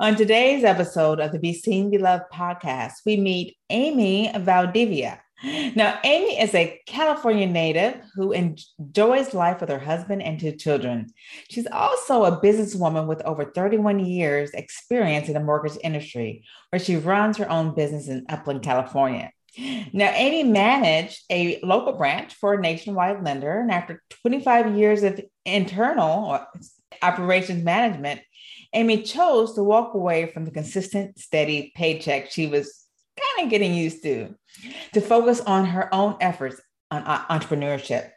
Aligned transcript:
On 0.00 0.14
today's 0.14 0.62
episode 0.62 1.18
of 1.18 1.32
the 1.32 1.40
Be 1.40 1.52
Seen, 1.52 1.90
Be 1.90 1.98
Loved 1.98 2.26
podcast, 2.32 2.92
we 3.04 3.16
meet 3.16 3.56
Amy 3.68 4.30
Valdivia. 4.32 5.20
Now, 5.74 5.98
Amy 6.04 6.40
is 6.40 6.54
a 6.54 6.80
California 6.86 7.48
native 7.48 8.00
who 8.14 8.30
enjoys 8.30 9.34
life 9.34 9.60
with 9.60 9.70
her 9.70 9.78
husband 9.80 10.22
and 10.22 10.38
two 10.38 10.52
children. 10.52 11.08
She's 11.50 11.66
also 11.66 12.24
a 12.24 12.40
businesswoman 12.40 13.08
with 13.08 13.22
over 13.22 13.46
31 13.46 13.98
years' 14.06 14.52
experience 14.52 15.26
in 15.26 15.34
the 15.34 15.40
mortgage 15.40 15.76
industry, 15.82 16.44
where 16.70 16.78
she 16.78 16.94
runs 16.94 17.36
her 17.38 17.50
own 17.50 17.74
business 17.74 18.06
in 18.06 18.24
Upland, 18.28 18.62
California. 18.62 19.32
Now, 19.92 20.12
Amy 20.14 20.44
managed 20.44 21.24
a 21.28 21.58
local 21.64 21.94
branch 21.94 22.34
for 22.34 22.54
a 22.54 22.60
nationwide 22.60 23.24
lender, 23.24 23.58
and 23.58 23.72
after 23.72 24.00
25 24.22 24.76
years 24.76 25.02
of 25.02 25.20
internal 25.44 26.38
operations 27.02 27.64
management, 27.64 28.20
Amy 28.72 29.02
chose 29.02 29.54
to 29.54 29.62
walk 29.62 29.94
away 29.94 30.26
from 30.26 30.44
the 30.44 30.50
consistent, 30.50 31.18
steady 31.18 31.72
paycheck 31.74 32.30
she 32.30 32.46
was 32.46 32.84
kind 33.18 33.46
of 33.46 33.50
getting 33.50 33.74
used 33.74 34.02
to, 34.02 34.34
to 34.92 35.00
focus 35.00 35.40
on 35.40 35.64
her 35.66 35.92
own 35.94 36.16
efforts 36.20 36.60
on 36.90 37.04
entrepreneurship. 37.04 38.10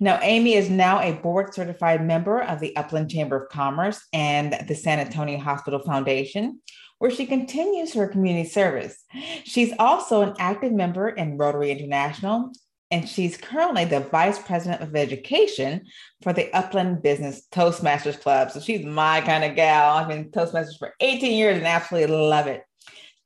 Now, 0.00 0.18
Amy 0.22 0.54
is 0.54 0.70
now 0.70 1.00
a 1.00 1.12
board 1.12 1.52
certified 1.52 2.04
member 2.04 2.42
of 2.42 2.58
the 2.58 2.74
Upland 2.74 3.10
Chamber 3.10 3.44
of 3.44 3.50
Commerce 3.50 4.00
and 4.12 4.56
the 4.66 4.74
San 4.74 4.98
Antonio 4.98 5.38
Hospital 5.38 5.80
Foundation, 5.80 6.60
where 6.98 7.10
she 7.10 7.26
continues 7.26 7.92
her 7.92 8.08
community 8.08 8.48
service. 8.48 9.04
She's 9.44 9.72
also 9.78 10.22
an 10.22 10.34
active 10.38 10.72
member 10.72 11.08
in 11.08 11.36
Rotary 11.36 11.70
International 11.70 12.52
and 12.90 13.08
she's 13.08 13.36
currently 13.36 13.84
the 13.84 14.00
vice 14.00 14.38
president 14.38 14.82
of 14.82 14.96
education 14.96 15.86
for 16.22 16.32
the 16.32 16.52
Upland 16.56 17.02
Business 17.02 17.46
Toastmasters 17.52 18.20
Club. 18.20 18.50
So 18.50 18.60
she's 18.60 18.84
my 18.84 19.20
kind 19.20 19.44
of 19.44 19.54
gal. 19.56 19.96
I've 19.96 20.08
been 20.08 20.30
Toastmasters 20.30 20.78
for 20.78 20.94
18 21.00 21.36
years 21.36 21.58
and 21.58 21.66
absolutely 21.66 22.16
love 22.16 22.46
it. 22.46 22.62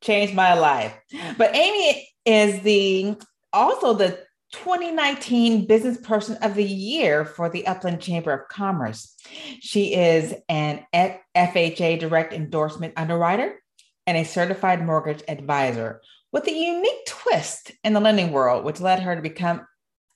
Changed 0.01 0.35
my 0.35 0.55
life. 0.55 0.95
But 1.39 1.55
Amy 1.55 2.09
is 2.25 2.61
the 2.63 3.17
also 3.53 3.95
the 3.95 4.19
2019 4.53 5.67
Business 5.67 5.97
Person 5.99 6.37
of 6.43 6.55
the 6.55 6.65
Year 6.65 7.25
for 7.25 7.49
the 7.49 7.67
Upland 7.67 8.01
Chamber 8.01 8.33
of 8.33 8.49
Commerce. 8.49 9.15
She 9.61 9.95
is 9.95 10.35
an 10.49 10.85
FHA 10.93 12.01
direct 12.01 12.33
endorsement 12.33 12.95
underwriter 12.97 13.63
and 14.07 14.17
a 14.17 14.25
certified 14.25 14.85
mortgage 14.85 15.23
advisor 15.29 16.03
with 16.33 16.47
a 16.47 16.53
unique 16.53 17.07
twist 17.07 17.73
in 17.85 17.93
the 17.93 18.01
lending 18.01 18.33
world, 18.33 18.65
which 18.65 18.81
led 18.81 19.01
her 19.01 19.15
to 19.15 19.23
become 19.23 19.67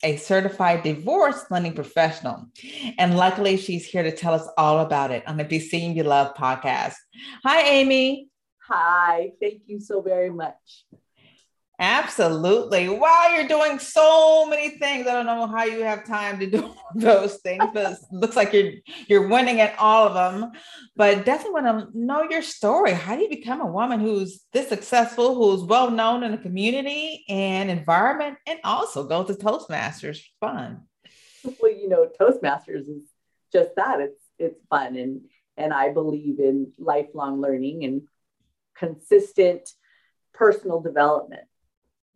a 0.03 0.17
certified 0.17 0.83
divorce 0.83 1.45
lending 1.51 1.73
professional. 1.73 2.47
And 2.99 3.17
luckily, 3.17 3.57
she's 3.57 3.87
here 3.87 4.03
to 4.03 4.15
tell 4.15 4.35
us 4.35 4.49
all 4.59 4.81
about 4.81 5.11
it 5.11 5.27
on 5.27 5.37
the 5.37 5.45
Be 5.45 5.59
Seen, 5.59 5.95
Be 5.95 6.03
Loved 6.03 6.37
podcast. 6.37 6.95
Hi, 7.45 7.63
Amy. 7.63 8.29
Hi, 8.69 9.33
thank 9.41 9.63
you 9.67 9.81
so 9.81 10.01
very 10.01 10.31
much. 10.31 10.85
Absolutely. 11.79 12.89
Wow, 12.89 13.33
you're 13.35 13.49
doing 13.49 13.79
so 13.79 14.47
many 14.47 14.71
things. 14.71 15.07
I 15.07 15.13
don't 15.13 15.27
know 15.27 15.47
how 15.47 15.65
you 15.65 15.83
have 15.83 16.07
time 16.07 16.39
to 16.41 16.47
do 16.47 16.75
those 16.95 17.37
things, 17.37 17.65
but 17.75 17.93
it 17.93 17.99
looks 18.11 18.35
like 18.35 18.55
you're 18.55 18.73
you're 19.09 19.29
winning 19.29 19.61
at 19.61 19.79
all 19.79 20.09
of 20.09 20.15
them. 20.15 20.53
But 20.97 21.27
definitely 21.27 21.63
want 21.63 21.93
to 21.93 21.99
know 21.99 22.23
your 22.31 22.41
story. 22.41 22.93
How 22.93 23.15
do 23.15 23.23
you 23.23 23.29
become 23.29 23.61
a 23.61 23.67
woman 23.67 24.01
who's 24.01 24.41
this 24.55 24.71
successful, 24.71 25.35
who's 25.35 25.65
well 25.65 25.91
known 25.91 26.23
in 26.23 26.33
the 26.33 26.39
community 26.39 27.27
and 27.29 27.71
environment, 27.71 28.39
and 28.47 28.59
also 28.65 29.07
go 29.07 29.23
to 29.25 29.35
Toastmasters? 29.35 30.21
Fun. 30.41 30.83
Well, 31.61 31.71
you 31.71 31.89
know, 31.89 32.09
Toastmasters 32.21 32.89
is 32.89 33.03
just 33.53 33.77
that. 33.77 34.01
It's 34.01 34.21
it's 34.37 34.61
fun 34.69 34.97
and 34.97 35.21
and 35.57 35.73
I 35.73 35.93
believe 35.93 36.41
in 36.41 36.73
lifelong 36.77 37.41
learning 37.41 37.85
and 37.85 38.03
consistent 38.77 39.71
personal 40.35 40.81
development 40.81 41.45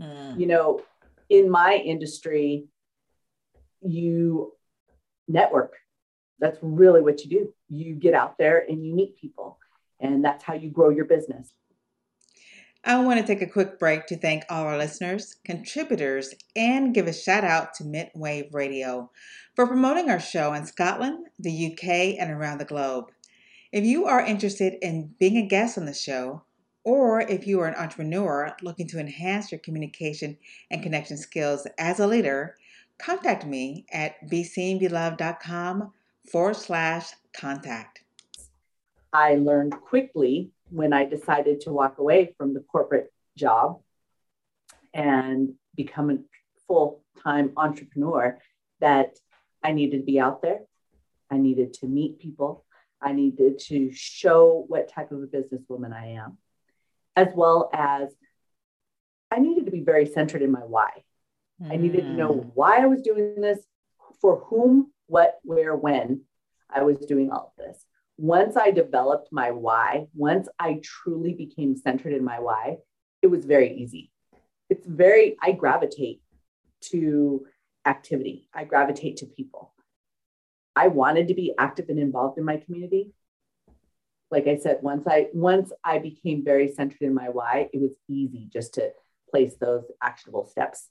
Mm. 0.00 0.40
You 0.40 0.46
know, 0.46 0.80
in 1.28 1.50
my 1.50 1.74
industry, 1.74 2.66
you 3.82 4.52
network. 5.28 5.74
That's 6.38 6.58
really 6.62 7.02
what 7.02 7.22
you 7.24 7.30
do. 7.30 7.54
You 7.68 7.94
get 7.94 8.14
out 8.14 8.38
there 8.38 8.64
and 8.68 8.84
you 8.84 8.94
meet 8.94 9.16
people, 9.18 9.58
and 10.00 10.24
that's 10.24 10.42
how 10.42 10.54
you 10.54 10.70
grow 10.70 10.90
your 10.90 11.04
business. 11.04 11.52
I 12.82 12.98
want 13.04 13.20
to 13.20 13.26
take 13.26 13.42
a 13.42 13.46
quick 13.46 13.78
break 13.78 14.06
to 14.06 14.16
thank 14.16 14.44
all 14.48 14.64
our 14.64 14.78
listeners, 14.78 15.36
contributors, 15.44 16.34
and 16.56 16.94
give 16.94 17.06
a 17.06 17.12
shout 17.12 17.44
out 17.44 17.74
to 17.74 17.84
Midwave 17.84 18.54
Radio 18.54 19.10
for 19.54 19.66
promoting 19.66 20.08
our 20.08 20.18
show 20.18 20.54
in 20.54 20.64
Scotland, 20.64 21.26
the 21.38 21.72
UK, 21.72 22.18
and 22.18 22.30
around 22.30 22.56
the 22.56 22.64
globe. 22.64 23.12
If 23.70 23.84
you 23.84 24.06
are 24.06 24.24
interested 24.24 24.76
in 24.80 25.14
being 25.20 25.36
a 25.36 25.46
guest 25.46 25.76
on 25.76 25.84
the 25.84 25.92
show, 25.92 26.42
or 26.84 27.20
if 27.20 27.46
you 27.46 27.60
are 27.60 27.68
an 27.68 27.74
entrepreneur 27.74 28.54
looking 28.62 28.86
to 28.88 28.98
enhance 28.98 29.52
your 29.52 29.58
communication 29.60 30.36
and 30.70 30.82
connection 30.82 31.16
skills 31.16 31.66
as 31.78 32.00
a 32.00 32.06
leader, 32.06 32.56
contact 32.98 33.46
me 33.46 33.84
at 33.92 34.14
beseenbeloved.com 34.28 35.92
forward 36.30 36.56
slash 36.56 37.10
contact. 37.36 38.04
I 39.12 39.34
learned 39.34 39.72
quickly 39.72 40.50
when 40.70 40.92
I 40.92 41.04
decided 41.04 41.60
to 41.62 41.72
walk 41.72 41.98
away 41.98 42.34
from 42.38 42.54
the 42.54 42.60
corporate 42.60 43.12
job 43.36 43.80
and 44.94 45.54
become 45.74 46.10
a 46.10 46.18
full 46.66 47.02
time 47.22 47.52
entrepreneur 47.56 48.38
that 48.80 49.18
I 49.62 49.72
needed 49.72 49.98
to 49.98 50.04
be 50.04 50.20
out 50.20 50.42
there. 50.42 50.60
I 51.30 51.38
needed 51.38 51.74
to 51.74 51.86
meet 51.86 52.18
people. 52.18 52.64
I 53.02 53.12
needed 53.12 53.58
to 53.66 53.90
show 53.92 54.64
what 54.68 54.88
type 54.88 55.10
of 55.10 55.22
a 55.22 55.26
businesswoman 55.26 55.92
I 55.92 56.06
am 56.06 56.38
as 57.20 57.28
well 57.34 57.68
as 57.74 58.08
I 59.30 59.40
needed 59.40 59.66
to 59.66 59.70
be 59.70 59.82
very 59.82 60.06
centered 60.06 60.42
in 60.42 60.50
my 60.50 60.60
why. 60.60 60.90
Mm. 61.62 61.72
I 61.72 61.76
needed 61.76 62.02
to 62.02 62.12
know 62.12 62.32
hmm. 62.32 62.48
why 62.54 62.82
I 62.82 62.86
was 62.86 63.02
doing 63.02 63.40
this, 63.40 63.58
for 64.20 64.36
whom, 64.48 64.90
what, 65.06 65.38
where, 65.42 65.76
when 65.76 66.22
I 66.70 66.82
was 66.82 66.98
doing 66.98 67.30
all 67.30 67.52
of 67.52 67.64
this. 67.64 67.84
Once 68.16 68.56
I 68.56 68.70
developed 68.70 69.28
my 69.32 69.50
why, 69.50 70.06
once 70.14 70.48
I 70.58 70.80
truly 70.82 71.34
became 71.34 71.76
centered 71.76 72.14
in 72.14 72.24
my 72.24 72.40
why, 72.40 72.78
it 73.22 73.26
was 73.26 73.44
very 73.44 73.76
easy. 73.76 74.10
It's 74.70 74.86
very, 74.86 75.36
I 75.42 75.52
gravitate 75.52 76.22
to 76.92 77.46
activity, 77.84 78.48
I 78.54 78.64
gravitate 78.64 79.18
to 79.18 79.26
people. 79.26 79.74
I 80.74 80.88
wanted 80.88 81.28
to 81.28 81.34
be 81.34 81.54
active 81.58 81.88
and 81.88 81.98
involved 81.98 82.38
in 82.38 82.44
my 82.44 82.56
community 82.56 83.12
like 84.30 84.46
I 84.46 84.58
said, 84.58 84.78
once 84.82 85.06
I 85.06 85.28
once 85.32 85.72
I 85.84 85.98
became 85.98 86.44
very 86.44 86.72
centered 86.72 87.02
in 87.02 87.14
my 87.14 87.28
why, 87.28 87.68
it 87.72 87.80
was 87.80 87.92
easy 88.08 88.48
just 88.52 88.74
to 88.74 88.92
place 89.30 89.54
those 89.60 89.84
actionable 90.02 90.46
steps. 90.46 90.88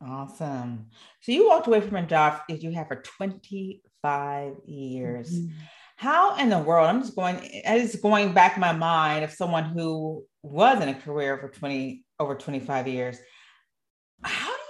Awesome. 0.00 0.86
So 1.20 1.32
you 1.32 1.48
walked 1.48 1.66
away 1.66 1.80
from 1.80 1.96
a 1.96 2.06
job 2.06 2.40
that 2.48 2.62
you 2.62 2.72
had 2.72 2.88
for 2.88 2.96
25 2.96 4.54
years. 4.66 5.32
Mm-hmm. 5.32 5.54
How 5.96 6.36
in 6.36 6.50
the 6.50 6.58
world? 6.58 6.88
I'm 6.88 7.00
just 7.00 7.16
going, 7.16 7.38
it's 7.42 7.96
going 7.96 8.32
back 8.32 8.56
in 8.56 8.60
my 8.60 8.72
mind 8.72 9.24
of 9.24 9.30
someone 9.30 9.64
who 9.64 10.24
was 10.42 10.82
in 10.82 10.88
a 10.88 10.94
career 10.94 11.38
for 11.38 11.48
20 11.48 12.04
over 12.18 12.34
25 12.34 12.88
years. 12.88 13.18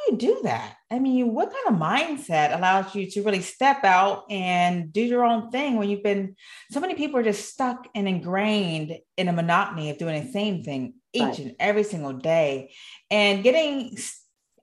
How 0.05 0.13
you 0.13 0.19
do 0.19 0.41
that? 0.45 0.77
I 0.91 0.99
mean, 0.99 1.35
what 1.35 1.53
kind 1.53 1.75
of 1.75 1.83
mindset 1.83 2.57
allows 2.57 2.95
you 2.95 3.11
to 3.11 3.23
really 3.23 3.41
step 3.41 3.85
out 3.85 4.25
and 4.31 4.93
do 4.93 5.01
your 5.01 5.25
own 5.25 5.51
thing 5.51 5.77
when 5.77 5.89
you've 5.89 6.03
been 6.03 6.37
so 6.71 6.81
many 6.81 6.95
people 6.95 7.19
are 7.19 7.25
just 7.25 7.51
stuck 7.53 7.89
and 7.95 8.09
ingrained 8.09 8.99
in 9.17 9.29
a 9.29 9.33
monotony 9.33 9.91
of 9.91 9.99
doing 9.99 10.25
the 10.25 10.33
same 10.33 10.63
thing 10.63 10.95
each 11.13 11.23
right. 11.23 11.39
and 11.39 11.57
every 11.59 11.85
single 11.85 12.13
day 12.13 12.73
and 13.11 13.43
getting 13.43 13.97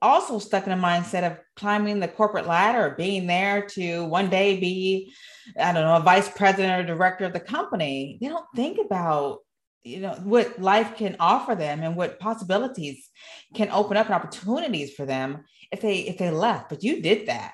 also 0.01 0.39
stuck 0.39 0.65
in 0.65 0.73
a 0.73 0.77
mindset 0.77 1.29
of 1.29 1.38
climbing 1.55 1.99
the 1.99 2.07
corporate 2.07 2.47
ladder, 2.47 2.95
being 2.97 3.27
there 3.27 3.67
to 3.67 4.05
one 4.05 4.29
day 4.29 4.59
be, 4.59 5.13
I 5.59 5.71
don't 5.71 5.83
know, 5.83 5.97
a 5.97 6.01
vice 6.01 6.29
president 6.29 6.81
or 6.81 6.95
director 6.95 7.25
of 7.25 7.33
the 7.33 7.39
company. 7.39 8.17
They 8.19 8.27
don't 8.27 8.45
think 8.55 8.79
about 8.83 9.39
you 9.83 10.00
know 10.00 10.13
what 10.24 10.60
life 10.62 10.95
can 10.95 11.16
offer 11.19 11.56
them 11.56 11.81
and 11.81 11.95
what 11.95 12.19
possibilities 12.19 13.10
can 13.56 13.69
open 13.72 13.98
up 13.98 14.06
and 14.06 14.16
opportunities 14.16 14.94
for 14.94 15.06
them 15.06 15.44
if 15.72 15.81
they 15.81 16.00
if 16.00 16.18
they 16.18 16.30
left 16.30 16.69
but 16.69 16.83
you 16.83 17.01
did 17.01 17.28
that 17.28 17.54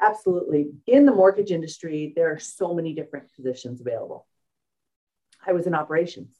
absolutely 0.00 0.68
in 0.86 1.06
the 1.06 1.14
mortgage 1.14 1.50
industry 1.50 2.12
there 2.14 2.30
are 2.32 2.38
so 2.38 2.74
many 2.74 2.92
different 2.92 3.32
positions 3.34 3.80
available 3.80 4.26
I 5.46 5.52
was 5.52 5.66
in 5.66 5.74
operations. 5.74 6.34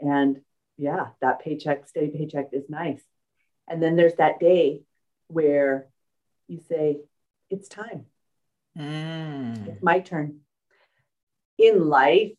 And 0.00 0.40
yeah, 0.78 1.08
that 1.20 1.40
paycheck, 1.40 1.86
steady 1.86 2.08
paycheck 2.08 2.48
is 2.52 2.70
nice. 2.70 3.02
And 3.68 3.82
then 3.82 3.96
there's 3.96 4.14
that 4.14 4.40
day 4.40 4.82
where 5.28 5.88
you 6.48 6.60
say, 6.68 7.00
it's 7.50 7.68
time. 7.68 8.06
Mm. 8.78 9.68
It's 9.68 9.82
my 9.82 10.00
turn. 10.00 10.40
In 11.58 11.88
life, 11.88 12.32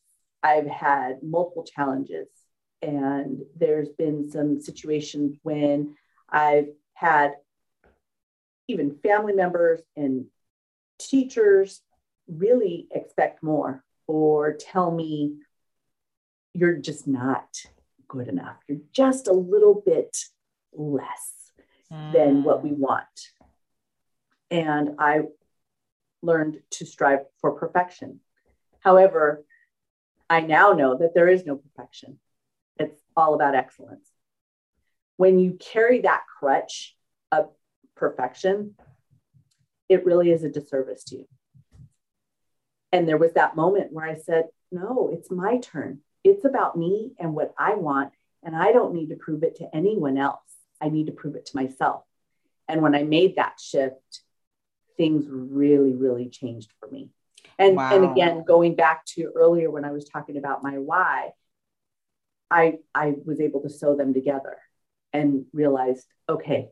I've 0.44 0.68
had 0.68 1.24
multiple 1.24 1.64
challenges, 1.64 2.28
and 2.82 3.42
there's 3.56 3.90
been 3.90 4.30
some 4.32 4.60
situations 4.60 5.38
when 5.44 5.96
I've 6.30 6.70
had 6.94 7.34
even 8.68 8.98
family 9.04 9.34
members 9.34 9.82
and 9.96 10.26
teachers 11.00 11.82
really 12.28 12.88
expect 12.92 13.44
more 13.44 13.84
or 14.08 14.54
tell 14.54 14.92
me 14.92 15.38
you're 16.54 16.78
just 16.78 17.08
not 17.08 17.48
good 18.08 18.28
enough. 18.28 18.58
You're 18.68 18.80
just 18.94 19.28
a 19.28 19.34
little 19.34 19.82
bit 19.86 20.18
less 20.74 21.52
mm. 21.92 22.14
than 22.14 22.44
what 22.44 22.64
we 22.64 22.72
mm. 22.72 22.78
want. 22.78 23.06
And 24.50 24.96
I 25.00 25.22
learned 26.22 26.60
to 26.72 26.86
strive 26.86 27.22
for 27.40 27.52
perfection. 27.52 28.20
However, 28.82 29.44
I 30.31 30.39
now 30.39 30.72
know 30.72 30.95
that 30.98 31.13
there 31.13 31.28
is 31.28 31.45
no 31.45 31.57
perfection. 31.57 32.18
It's 32.80 32.98
all 33.18 33.33
about 33.33 33.54
excellence. 33.54 34.10
When 35.18 35.39
you 35.39 35.57
carry 35.60 36.00
that 36.01 36.22
crutch 36.39 36.95
of 37.33 37.50
perfection, 37.98 38.75
it 39.89 40.06
really 40.06 40.31
is 40.31 40.45
a 40.45 40.50
disservice 40.50 41.04
to 41.06 41.18
you. 41.18 41.25
And 42.94 43.10
there 43.10 43.18
was 43.18 43.33
that 43.33 43.57
moment 43.57 43.92
where 43.92 44.06
I 44.06 44.16
said, 44.16 44.45
No, 44.72 45.10
it's 45.12 45.30
my 45.30 45.57
turn. 45.57 46.00
It's 46.24 46.45
about 46.45 46.78
me 46.78 47.12
and 47.19 47.36
what 47.36 47.54
I 47.57 47.75
want. 47.75 48.13
And 48.42 48.56
I 48.56 48.72
don't 48.72 48.94
need 48.94 49.10
to 49.10 49.18
prove 49.18 49.44
it 49.44 49.57
to 49.57 49.68
anyone 49.75 50.18
else. 50.18 50.39
I 50.80 50.88
need 50.88 51.07
to 51.07 51.12
prove 51.12 51.36
it 51.36 51.48
to 51.48 51.57
myself. 51.57 52.04
And 52.69 52.81
when 52.81 52.95
I 52.95 53.04
made 53.04 53.36
that 53.36 53.60
shift, 53.60 54.22
things 54.95 55.25
really, 55.28 55.94
really 55.94 56.30
changed 56.30 56.72
for 56.80 56.88
me. 56.88 57.10
And, 57.62 57.75
wow. 57.75 57.96
and 57.96 58.12
again, 58.12 58.44
going 58.46 58.75
back 58.75 59.06
to 59.18 59.31
earlier 59.36 59.69
when 59.69 59.86
I 59.86 59.92
was 59.92 60.06
talking 60.06 60.38
about 60.38 60.63
my 60.63 60.80
why, 60.80 61.30
I, 62.50 62.80
I 62.94 63.13
was 63.24 63.40
able 63.40 63.62
to 63.62 63.69
sew 63.69 63.96
them 63.96 64.13
together 64.13 64.58
and 65.13 65.46
realized, 65.54 66.08
okay, 66.28 66.69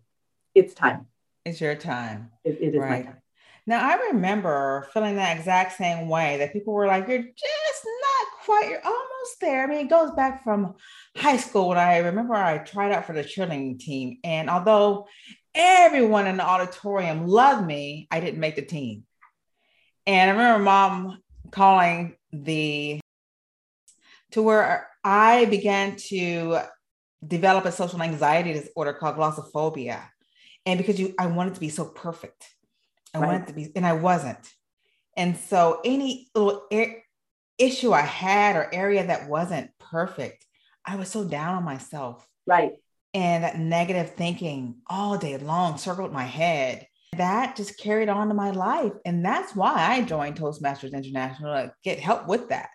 it's 0.55 0.73
time. 0.73 1.05
It's 1.45 1.61
your 1.61 1.75
time. 1.75 2.31
it, 2.43 2.57
it 2.59 2.75
is 2.75 2.79
right. 2.79 3.05
my 3.05 3.11
time. 3.11 3.21
Now 3.67 3.87
I 3.87 4.07
remember 4.11 4.87
feeling 4.93 5.17
that 5.17 5.37
exact 5.37 5.77
same 5.77 6.09
way 6.09 6.37
that 6.37 6.53
people 6.53 6.73
were 6.73 6.87
like, 6.87 7.07
you're 7.07 7.19
just 7.19 7.85
not 7.85 8.27
quite, 8.43 8.67
you're 8.69 8.83
almost 8.83 9.39
there. 9.41 9.63
I 9.63 9.67
mean, 9.67 9.85
it 9.85 9.89
goes 9.89 10.09
back 10.11 10.43
from 10.43 10.73
high 11.15 11.37
school 11.37 11.69
when 11.69 11.77
I 11.77 11.99
remember 11.99 12.33
I 12.33 12.57
tried 12.57 12.91
out 12.91 13.05
for 13.05 13.13
the 13.13 13.23
cheerleading 13.23 13.77
team. 13.77 14.17
And 14.23 14.49
although 14.49 15.05
everyone 15.53 16.25
in 16.25 16.37
the 16.37 16.45
auditorium 16.45 17.27
loved 17.27 17.65
me, 17.65 18.07
I 18.09 18.19
didn't 18.19 18.39
make 18.39 18.55
the 18.55 18.63
team. 18.63 19.03
And 20.09 20.31
I 20.31 20.33
remember 20.33 20.63
mom 20.63 21.21
calling 21.51 22.15
the 22.33 22.99
to 24.31 24.41
where 24.41 24.87
I 25.03 25.45
began 25.45 25.97
to 26.07 26.61
develop 27.25 27.65
a 27.65 27.71
social 27.71 28.01
anxiety 28.01 28.53
disorder 28.53 28.93
called 28.93 29.17
glossophobia. 29.17 30.01
And 30.65 30.79
because 30.79 30.99
you 30.99 31.13
I 31.19 31.27
wanted 31.27 31.53
to 31.53 31.59
be 31.59 31.69
so 31.69 31.85
perfect. 31.85 32.43
I 33.13 33.19
right. 33.19 33.27
wanted 33.27 33.47
to 33.49 33.53
be, 33.53 33.71
and 33.75 33.85
I 33.85 33.93
wasn't. 33.93 34.51
And 35.15 35.37
so 35.37 35.79
any 35.85 36.31
little 36.33 36.63
er- 36.73 37.03
issue 37.59 37.93
I 37.93 38.01
had 38.01 38.55
or 38.55 38.67
area 38.73 39.05
that 39.05 39.29
wasn't 39.29 39.69
perfect, 39.77 40.43
I 40.83 40.95
was 40.95 41.09
so 41.09 41.23
down 41.23 41.53
on 41.53 41.63
myself. 41.63 42.27
Right. 42.47 42.71
And 43.13 43.43
that 43.43 43.59
negative 43.59 44.15
thinking 44.15 44.77
all 44.87 45.19
day 45.19 45.37
long 45.37 45.77
circled 45.77 46.11
my 46.11 46.23
head. 46.23 46.87
That 47.17 47.55
just 47.55 47.77
carried 47.77 48.09
on 48.09 48.29
to 48.29 48.33
my 48.33 48.51
life. 48.51 48.93
And 49.05 49.25
that's 49.25 49.55
why 49.55 49.73
I 49.73 50.03
joined 50.03 50.37
Toastmasters 50.37 50.93
International 50.93 51.53
to 51.53 51.73
get 51.83 51.99
help 51.99 52.27
with 52.27 52.49
that 52.49 52.69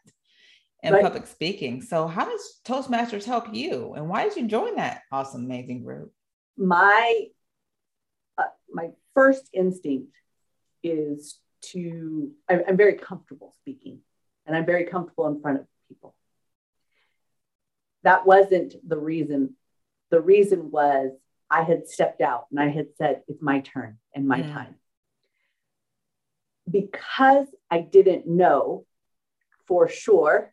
in 0.82 0.92
right. 0.92 1.02
public 1.02 1.26
speaking. 1.26 1.80
So, 1.80 2.06
how 2.06 2.26
does 2.26 2.60
Toastmasters 2.66 3.24
help 3.24 3.54
you? 3.54 3.94
And 3.94 4.08
why 4.08 4.24
did 4.24 4.36
you 4.36 4.46
join 4.46 4.76
that 4.76 5.02
awesome, 5.10 5.44
amazing 5.44 5.82
group? 5.82 6.12
My 6.56 7.24
uh, 8.36 8.44
my 8.70 8.90
first 9.14 9.48
instinct 9.52 10.12
is 10.82 11.38
to, 11.72 12.30
I'm, 12.48 12.62
I'm 12.68 12.76
very 12.76 12.94
comfortable 12.94 13.54
speaking 13.60 14.00
and 14.46 14.56
I'm 14.56 14.66
very 14.66 14.84
comfortable 14.84 15.26
in 15.28 15.40
front 15.40 15.60
of 15.60 15.66
people. 15.88 16.14
That 18.02 18.26
wasn't 18.26 18.74
the 18.86 18.98
reason. 18.98 19.56
The 20.10 20.20
reason 20.20 20.70
was 20.70 21.12
I 21.50 21.62
had 21.62 21.88
stepped 21.88 22.20
out 22.20 22.46
and 22.50 22.58
I 22.58 22.68
had 22.68 22.88
said, 22.96 23.22
it's 23.28 23.42
my 23.42 23.60
turn 23.60 23.98
and 24.14 24.26
my 24.26 24.40
mm. 24.40 24.52
time. 24.52 24.74
Because 26.70 27.46
I 27.70 27.80
didn't 27.80 28.26
know 28.26 28.86
for 29.66 29.88
sure 29.88 30.52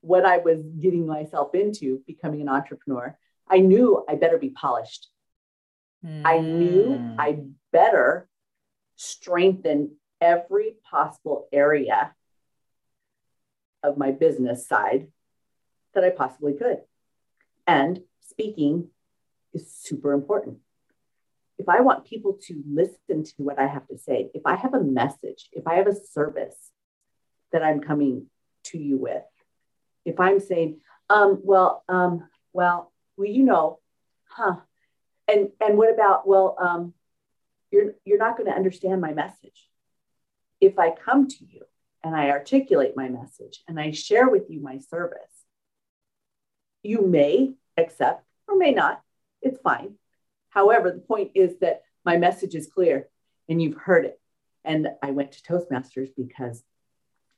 what 0.00 0.24
I 0.24 0.38
was 0.38 0.62
getting 0.80 1.06
myself 1.06 1.54
into 1.54 2.02
becoming 2.06 2.40
an 2.40 2.48
entrepreneur, 2.48 3.18
I 3.48 3.58
knew 3.58 4.04
I 4.08 4.14
better 4.14 4.38
be 4.38 4.50
polished. 4.50 5.08
Mm. 6.04 6.22
I 6.24 6.38
knew 6.38 6.84
mm. 6.98 7.16
I 7.18 7.40
better 7.72 8.28
strengthen 8.96 9.96
every 10.20 10.76
possible 10.90 11.48
area 11.52 12.14
of 13.82 13.96
my 13.96 14.10
business 14.10 14.66
side 14.66 15.08
that 15.94 16.04
I 16.04 16.10
possibly 16.10 16.54
could. 16.54 16.78
And 17.66 18.00
speaking 18.20 18.88
is 19.54 19.72
super 19.72 20.12
important. 20.12 20.58
If 21.58 21.68
I 21.68 21.80
want 21.80 22.04
people 22.04 22.38
to 22.46 22.62
listen 22.70 23.24
to 23.24 23.34
what 23.38 23.58
I 23.58 23.66
have 23.66 23.86
to 23.88 23.98
say, 23.98 24.30
if 24.32 24.42
I 24.44 24.54
have 24.54 24.74
a 24.74 24.82
message, 24.82 25.48
if 25.52 25.66
I 25.66 25.74
have 25.74 25.88
a 25.88 25.94
service 25.94 26.70
that 27.52 27.62
I'm 27.62 27.80
coming 27.80 28.26
to 28.64 28.78
you 28.78 28.96
with, 28.96 29.24
if 30.04 30.20
I'm 30.20 30.38
saying, 30.38 30.80
um, 31.10 31.40
well, 31.42 31.82
um, 31.88 32.28
well, 32.52 32.92
well, 33.16 33.28
you 33.28 33.42
know, 33.42 33.80
huh? 34.28 34.56
And 35.26 35.48
and 35.60 35.76
what 35.76 35.92
about 35.92 36.26
well, 36.26 36.56
um, 36.60 36.94
you're 37.70 37.94
you're 38.04 38.18
not 38.18 38.36
going 38.36 38.48
to 38.48 38.56
understand 38.56 39.00
my 39.00 39.12
message 39.12 39.68
if 40.60 40.78
i 40.78 40.90
come 40.90 41.28
to 41.28 41.44
you 41.44 41.62
and 42.02 42.14
i 42.14 42.30
articulate 42.30 42.96
my 42.96 43.08
message 43.08 43.62
and 43.68 43.78
i 43.78 43.90
share 43.90 44.28
with 44.28 44.44
you 44.48 44.60
my 44.60 44.78
service 44.78 45.44
you 46.82 47.06
may 47.06 47.52
accept 47.76 48.24
or 48.46 48.56
may 48.56 48.72
not 48.72 49.02
it's 49.42 49.60
fine 49.60 49.94
however 50.50 50.90
the 50.90 51.00
point 51.00 51.30
is 51.34 51.58
that 51.60 51.82
my 52.04 52.16
message 52.16 52.54
is 52.54 52.66
clear 52.66 53.08
and 53.48 53.60
you've 53.60 53.76
heard 53.76 54.04
it 54.04 54.20
and 54.64 54.88
i 55.02 55.10
went 55.10 55.32
to 55.32 55.42
toastmasters 55.42 56.08
because 56.16 56.62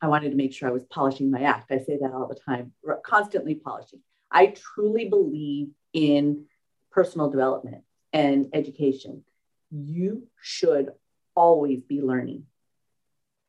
i 0.01 0.09
wanted 0.09 0.31
to 0.31 0.37
make 0.37 0.53
sure 0.53 0.69
i 0.69 0.73
was 0.73 0.85
polishing 0.85 1.31
my 1.31 1.43
act 1.43 1.71
i 1.71 1.79
say 1.79 1.99
that 2.01 2.13
all 2.13 2.29
the 2.29 2.35
time 2.47 2.73
constantly 3.05 3.55
polishing 3.55 4.01
i 4.31 4.47
truly 4.47 5.09
believe 5.09 5.69
in 5.93 6.45
personal 6.91 7.31
development 7.31 7.83
and 8.13 8.49
education 8.53 9.23
you 9.71 10.27
should 10.41 10.91
always 11.35 11.83
be 11.83 12.01
learning. 12.01 12.45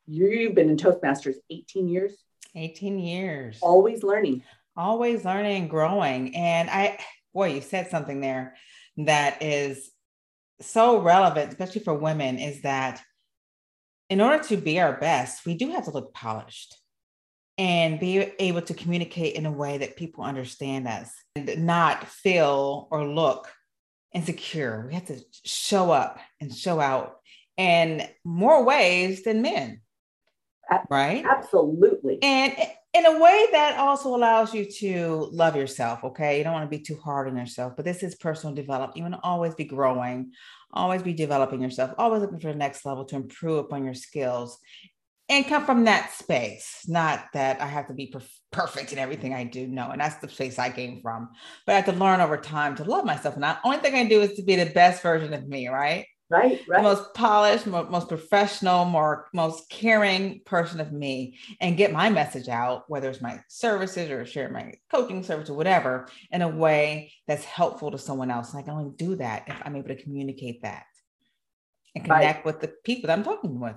You've 0.06 0.54
been 0.54 0.70
in 0.70 0.76
Toastmasters 0.76 1.36
18 1.50 1.88
years. 1.88 2.24
18 2.54 2.98
years. 2.98 3.58
Always 3.62 4.02
learning. 4.02 4.42
Always 4.76 5.24
learning 5.24 5.62
and 5.62 5.70
growing. 5.70 6.34
And 6.34 6.70
I, 6.70 6.98
boy, 7.32 7.54
you 7.54 7.60
said 7.60 7.90
something 7.90 8.20
there 8.20 8.56
that 8.98 9.42
is 9.42 9.90
so 10.60 11.00
relevant, 11.00 11.50
especially 11.50 11.82
for 11.82 11.94
women, 11.94 12.38
is 12.38 12.62
that 12.62 13.02
in 14.08 14.20
order 14.20 14.42
to 14.44 14.56
be 14.56 14.80
our 14.80 14.92
best, 14.98 15.46
we 15.46 15.54
do 15.54 15.70
have 15.70 15.84
to 15.84 15.90
look 15.90 16.12
polished 16.12 16.76
and 17.58 18.00
be 18.00 18.18
able 18.38 18.62
to 18.62 18.74
communicate 18.74 19.34
in 19.34 19.46
a 19.46 19.52
way 19.52 19.78
that 19.78 19.96
people 19.96 20.24
understand 20.24 20.86
us 20.88 21.12
and 21.36 21.64
not 21.64 22.06
feel 22.06 22.88
or 22.90 23.06
look 23.06 23.48
insecure. 24.12 24.84
We 24.86 24.94
have 24.94 25.06
to 25.06 25.20
show 25.44 25.90
up 25.90 26.18
and 26.40 26.54
show 26.54 26.80
out 26.80 27.16
in 27.56 28.06
more 28.24 28.64
ways 28.64 29.24
than 29.24 29.42
men. 29.42 29.80
Right? 30.88 31.24
Absolutely. 31.28 32.18
And 32.22 32.54
in 32.94 33.06
a 33.06 33.18
way 33.18 33.46
that 33.52 33.78
also 33.78 34.14
allows 34.14 34.52
you 34.52 34.64
to 34.64 35.28
love 35.32 35.56
yourself. 35.56 36.04
Okay. 36.04 36.38
You 36.38 36.44
don't 36.44 36.52
want 36.52 36.70
to 36.70 36.76
be 36.76 36.82
too 36.82 36.96
hard 36.96 37.28
on 37.28 37.36
yourself, 37.36 37.74
but 37.76 37.84
this 37.84 38.02
is 38.02 38.14
personal 38.14 38.54
development. 38.54 38.96
You 38.96 39.04
want 39.04 39.14
to 39.14 39.20
always 39.22 39.54
be 39.54 39.64
growing, 39.64 40.32
always 40.72 41.02
be 41.02 41.14
developing 41.14 41.62
yourself, 41.62 41.92
always 41.96 42.20
looking 42.20 42.40
for 42.40 42.52
the 42.52 42.58
next 42.58 42.84
level 42.84 43.04
to 43.06 43.16
improve 43.16 43.58
upon 43.58 43.84
your 43.84 43.94
skills 43.94 44.58
and 45.28 45.46
come 45.46 45.64
from 45.64 45.84
that 45.84 46.12
space 46.12 46.80
not 46.88 47.26
that 47.32 47.60
i 47.60 47.66
have 47.66 47.86
to 47.86 47.94
be 47.94 48.12
perf- 48.12 48.38
perfect 48.50 48.92
in 48.92 48.98
everything 48.98 49.32
i 49.32 49.44
do 49.44 49.66
no 49.66 49.90
and 49.90 50.00
that's 50.00 50.16
the 50.16 50.28
space 50.28 50.58
i 50.58 50.68
came 50.68 51.00
from 51.00 51.28
but 51.64 51.72
i 51.72 51.76
have 51.76 51.84
to 51.84 51.92
learn 51.92 52.20
over 52.20 52.36
time 52.36 52.74
to 52.74 52.84
love 52.84 53.04
myself 53.04 53.34
and 53.34 53.42
the 53.42 53.56
only 53.64 53.78
thing 53.78 53.94
i 53.94 54.04
do 54.04 54.20
is 54.20 54.34
to 54.34 54.42
be 54.42 54.56
the 54.56 54.70
best 54.72 55.02
version 55.02 55.32
of 55.32 55.48
me 55.48 55.68
right 55.68 56.06
right, 56.32 56.60
right. 56.66 56.78
The 56.78 56.82
most 56.82 57.14
polished, 57.14 57.66
most, 57.66 57.90
most 57.90 58.08
professional, 58.08 58.84
more 58.84 59.28
most 59.32 59.68
caring 59.68 60.40
person 60.44 60.80
of 60.80 60.92
me, 60.92 61.38
and 61.60 61.76
get 61.76 61.92
my 61.92 62.10
message 62.10 62.48
out, 62.48 62.84
whether 62.88 63.08
it's 63.10 63.20
my 63.20 63.40
services 63.48 64.10
or 64.10 64.24
share 64.24 64.48
my 64.48 64.74
coaching 64.90 65.22
service 65.22 65.50
or 65.50 65.54
whatever, 65.54 66.08
in 66.30 66.42
a 66.42 66.48
way 66.48 67.12
that's 67.28 67.44
helpful 67.44 67.90
to 67.90 67.98
someone 67.98 68.30
else. 68.30 68.52
And 68.52 68.60
I 68.60 68.62
can 68.62 68.74
only 68.74 68.92
do 68.96 69.16
that 69.16 69.44
if 69.46 69.56
I'm 69.64 69.76
able 69.76 69.88
to 69.88 70.02
communicate 70.02 70.62
that 70.62 70.84
and 71.94 72.04
connect 72.04 72.38
right. 72.38 72.44
with 72.44 72.60
the 72.60 72.72
people 72.84 73.08
that 73.08 73.18
I'm 73.18 73.24
talking 73.24 73.60
with. 73.60 73.76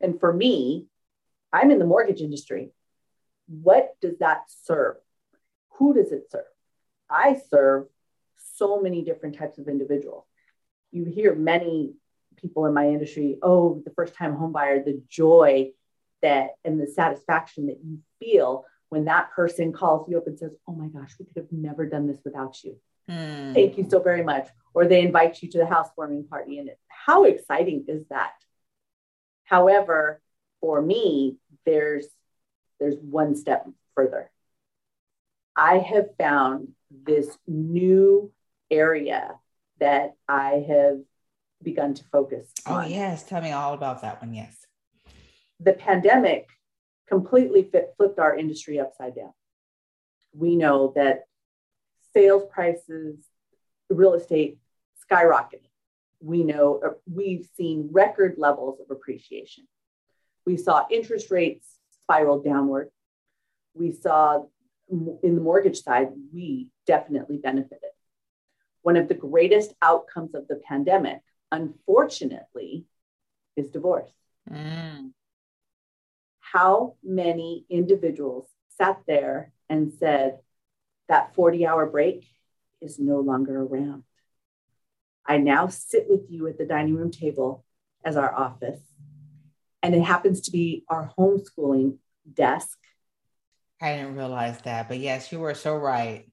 And 0.00 0.20
for 0.20 0.32
me, 0.32 0.86
I'm 1.52 1.70
in 1.70 1.78
the 1.80 1.86
mortgage 1.86 2.20
industry. 2.20 2.70
What 3.48 3.94
does 4.00 4.18
that 4.18 4.42
serve? 4.64 4.96
Who 5.78 5.94
does 5.94 6.12
it 6.12 6.30
serve? 6.30 6.44
I 7.10 7.40
serve 7.50 7.86
so 8.54 8.80
many 8.80 9.02
different 9.02 9.36
types 9.36 9.58
of 9.58 9.66
individuals. 9.66 10.24
You 10.90 11.04
hear 11.04 11.34
many 11.34 11.94
people 12.36 12.66
in 12.66 12.74
my 12.74 12.88
industry, 12.88 13.38
oh, 13.42 13.82
the 13.84 13.90
first 13.90 14.14
time 14.14 14.34
home 14.34 14.52
buyer, 14.52 14.82
the 14.82 15.02
joy 15.08 15.72
that 16.22 16.50
and 16.64 16.80
the 16.80 16.86
satisfaction 16.86 17.66
that 17.66 17.78
you 17.84 17.98
feel 18.18 18.64
when 18.88 19.04
that 19.04 19.30
person 19.32 19.72
calls 19.72 20.08
you 20.08 20.18
up 20.18 20.26
and 20.26 20.38
says, 20.38 20.52
oh 20.66 20.72
my 20.72 20.88
gosh, 20.88 21.14
we 21.18 21.26
could 21.26 21.36
have 21.36 21.52
never 21.52 21.86
done 21.86 22.06
this 22.06 22.20
without 22.24 22.62
you. 22.64 22.76
Mm. 23.08 23.54
Thank 23.54 23.78
you 23.78 23.86
so 23.88 24.00
very 24.00 24.22
much. 24.22 24.48
Or 24.74 24.86
they 24.86 25.02
invite 25.02 25.42
you 25.42 25.50
to 25.50 25.58
the 25.58 25.66
housewarming 25.66 26.24
party. 26.24 26.58
And 26.58 26.68
it, 26.68 26.78
how 26.88 27.24
exciting 27.24 27.84
is 27.88 28.04
that? 28.10 28.32
However, 29.44 30.20
for 30.60 30.80
me, 30.80 31.36
there's 31.64 32.06
there's 32.80 32.96
one 32.96 33.34
step 33.34 33.66
further. 33.94 34.30
I 35.56 35.78
have 35.78 36.16
found 36.16 36.68
this 36.90 37.36
new 37.46 38.32
area 38.70 39.34
that 39.80 40.14
I 40.28 40.64
have 40.68 40.98
begun 41.62 41.94
to 41.94 42.04
focus 42.04 42.50
oh, 42.66 42.74
on. 42.74 42.90
yes. 42.90 43.24
Tell 43.24 43.42
me 43.42 43.52
all 43.52 43.74
about 43.74 44.02
that 44.02 44.20
one. 44.20 44.32
Yes. 44.34 44.56
The 45.60 45.72
pandemic 45.72 46.46
completely 47.08 47.64
fit, 47.64 47.94
flipped 47.96 48.18
our 48.18 48.36
industry 48.36 48.78
upside 48.78 49.16
down. 49.16 49.32
We 50.32 50.56
know 50.56 50.92
that 50.94 51.24
sales 52.12 52.44
prices, 52.50 53.16
real 53.90 54.14
estate 54.14 54.58
skyrocketed. 55.10 55.66
We 56.20 56.44
know 56.44 56.80
uh, 56.84 56.90
we've 57.12 57.48
seen 57.56 57.88
record 57.92 58.34
levels 58.38 58.80
of 58.80 58.90
appreciation. 58.90 59.66
We 60.46 60.56
saw 60.56 60.86
interest 60.90 61.30
rates 61.30 61.66
spiral 62.02 62.42
downward. 62.42 62.90
We 63.74 63.92
saw 63.92 64.44
in 64.90 65.34
the 65.34 65.40
mortgage 65.40 65.82
side, 65.82 66.08
we 66.32 66.70
definitely 66.86 67.36
benefited. 67.36 67.90
One 68.88 68.96
of 68.96 69.08
the 69.08 69.14
greatest 69.14 69.74
outcomes 69.82 70.34
of 70.34 70.48
the 70.48 70.56
pandemic, 70.66 71.20
unfortunately, 71.52 72.86
is 73.54 73.68
divorce. 73.68 74.08
Mm. 74.50 75.10
How 76.40 76.94
many 77.02 77.66
individuals 77.68 78.48
sat 78.78 79.02
there 79.06 79.52
and 79.68 79.92
said, 79.92 80.38
that 81.10 81.34
40 81.34 81.66
hour 81.66 81.84
break 81.84 82.24
is 82.80 82.98
no 82.98 83.20
longer 83.20 83.60
around? 83.60 84.04
I 85.26 85.36
now 85.36 85.68
sit 85.68 86.06
with 86.08 86.30
you 86.30 86.46
at 86.46 86.56
the 86.56 86.64
dining 86.64 86.94
room 86.94 87.10
table 87.10 87.66
as 88.02 88.16
our 88.16 88.34
office 88.34 88.80
and 89.82 89.94
it 89.94 90.02
happens 90.02 90.40
to 90.40 90.50
be 90.50 90.84
our 90.88 91.12
homeschooling 91.18 91.98
desk. 92.32 92.78
I 93.82 93.96
didn't 93.96 94.16
realize 94.16 94.62
that, 94.62 94.88
but 94.88 94.98
yes, 94.98 95.30
you 95.30 95.40
were 95.40 95.52
so 95.52 95.76
right. 95.76 96.24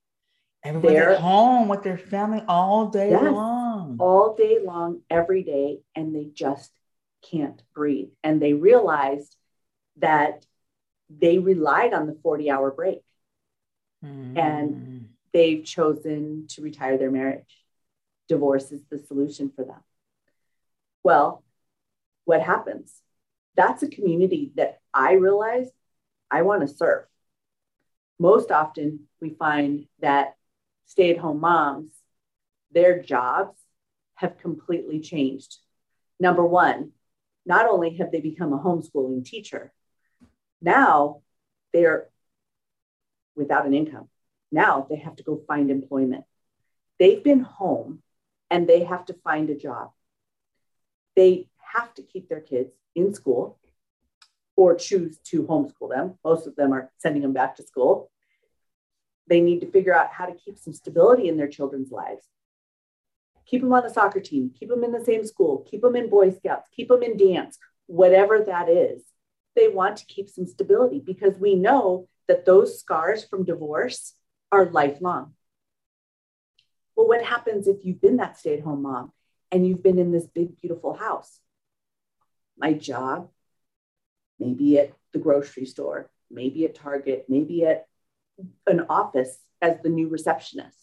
Everybody's 0.66 1.00
at 1.00 1.20
home 1.20 1.68
with 1.68 1.84
their 1.84 1.98
family 1.98 2.44
all 2.48 2.88
day 2.88 3.12
yes, 3.12 3.22
long. 3.22 3.98
All 4.00 4.36
day 4.36 4.58
long, 4.64 5.02
every 5.10 5.44
day, 5.44 5.80
and 5.96 6.16
they 6.16 6.26
just 6.26 6.72
can't 7.30 7.62
breathe. 7.74 8.10
And 8.24 8.42
they 8.42 8.54
realized 8.54 9.36
that 9.98 10.46
they 11.10 11.38
relied 11.38 11.94
on 11.94 12.08
the 12.08 12.18
40 12.24 12.50
hour 12.50 12.72
break 12.72 13.02
mm. 14.04 14.38
and 14.38 15.10
they've 15.32 15.64
chosen 15.64 16.48
to 16.50 16.62
retire 16.62 16.98
their 16.98 17.12
marriage. 17.12 17.64
Divorce 18.28 18.72
is 18.72 18.82
the 18.90 18.98
solution 18.98 19.52
for 19.56 19.64
them. 19.64 19.84
Well, 21.04 21.44
what 22.26 22.42
happens? 22.42 23.02
that's 23.56 23.84
a 23.84 23.88
community 23.88 24.52
that 24.56 24.80
I 24.94 25.14
realize 25.14 25.70
I 26.30 26.42
want 26.44 26.62
to 26.62 26.74
serve. 26.74 27.06
Most 28.20 28.52
often, 28.52 29.08
we 29.22 29.30
find 29.32 29.88
that 30.00 30.35
stay 30.86 31.12
at 31.12 31.18
home 31.18 31.40
moms, 31.40 31.92
their 32.72 33.02
jobs 33.02 33.58
have 34.16 34.38
completely 34.40 35.00
changed. 35.00 35.58
Number 36.20 36.46
one, 36.46 36.92
not 37.46 37.68
only 37.68 37.98
have 37.98 38.12
they 38.12 38.22
become 38.22 38.54
a 38.54 38.60
homeschooling 38.60 39.26
teacher, 39.26 39.74
now 40.62 41.22
they're 41.74 42.10
without 43.36 43.66
an 43.66 43.74
income. 43.74 44.08
Now 44.52 44.88
they 44.90 44.98
have 44.98 45.18
to 45.18 45.24
go 45.24 45.42
find 45.48 45.70
employment. 45.70 46.24
They've 47.00 47.24
been 47.24 47.42
home 47.42 48.02
and 48.50 48.68
they 48.68 48.84
have 48.84 49.06
to 49.06 49.14
find 49.14 49.50
a 49.50 49.56
job. 49.56 49.92
They 51.16 51.50
have 51.74 51.94
to 51.96 52.04
keep 52.04 52.30
their 52.30 52.42
kids 52.42 52.72
in 52.96 53.14
school 53.14 53.60
or 54.56 54.76
choose 54.76 55.18
to 55.26 55.44
homeschool 55.44 55.90
them. 55.90 56.18
Most 56.24 56.48
of 56.48 56.56
them 56.56 56.72
are 56.74 56.92
sending 56.98 57.22
them 57.22 57.34
back 57.34 57.58
to 57.58 57.64
school. 57.64 58.10
They 59.28 59.42
need 59.42 59.62
to 59.62 59.72
figure 59.72 59.94
out 59.94 60.12
how 60.12 60.26
to 60.26 60.36
keep 60.36 60.58
some 60.58 60.74
stability 60.74 61.28
in 61.28 61.38
their 61.38 61.48
children's 61.48 61.92
lives. 61.92 62.28
Keep 63.46 63.62
them 63.62 63.74
on 63.74 63.84
the 63.84 63.90
soccer 63.90 64.20
team, 64.20 64.52
keep 64.58 64.70
them 64.70 64.84
in 64.84 64.92
the 64.92 65.04
same 65.04 65.26
school, 65.26 65.66
keep 65.70 65.82
them 65.82 65.96
in 65.96 66.10
Boy 66.10 66.32
Scouts, 66.32 66.70
keep 66.76 66.88
them 66.88 67.04
in 67.04 67.18
dance, 67.18 67.58
whatever 67.86 68.44
that 68.44 68.70
is. 68.70 69.04
They 69.56 69.68
want 69.68 69.98
to 69.98 70.06
keep 70.06 70.30
some 70.30 70.48
stability 70.48 71.00
because 71.00 71.38
we 71.38 71.56
know 71.56 72.08
that 72.28 72.46
those 72.46 72.80
scars 72.80 73.24
from 73.24 73.46
divorce 73.46 74.14
are 74.52 74.66
lifelong. 74.66 75.34
Well, 76.96 77.08
what 77.08 77.24
happens 77.24 77.68
if 77.68 77.86
you've 77.86 78.02
been 78.02 78.18
that 78.18 78.38
stay 78.38 78.56
at 78.58 78.64
home 78.64 78.82
mom 78.82 79.12
and 79.52 79.68
you've 79.68 79.84
been 79.84 80.00
in 80.00 80.12
this 80.12 80.26
big, 80.28 80.60
beautiful 80.60 80.94
house? 80.94 81.40
my 82.58 82.74
job, 82.74 83.30
maybe 84.40 84.80
at 84.80 84.94
the 85.14 85.20
grocery 85.20 85.66
store, 85.66 86.10
maybe 86.32 86.66
at 86.66 86.76
Target, 86.76 87.26
maybe 87.28 87.66
at 87.66 87.88
an 88.68 88.86
office 88.90 89.38
as 89.62 89.78
the 89.82 89.90
new 89.90 90.08
receptionist. 90.08 90.78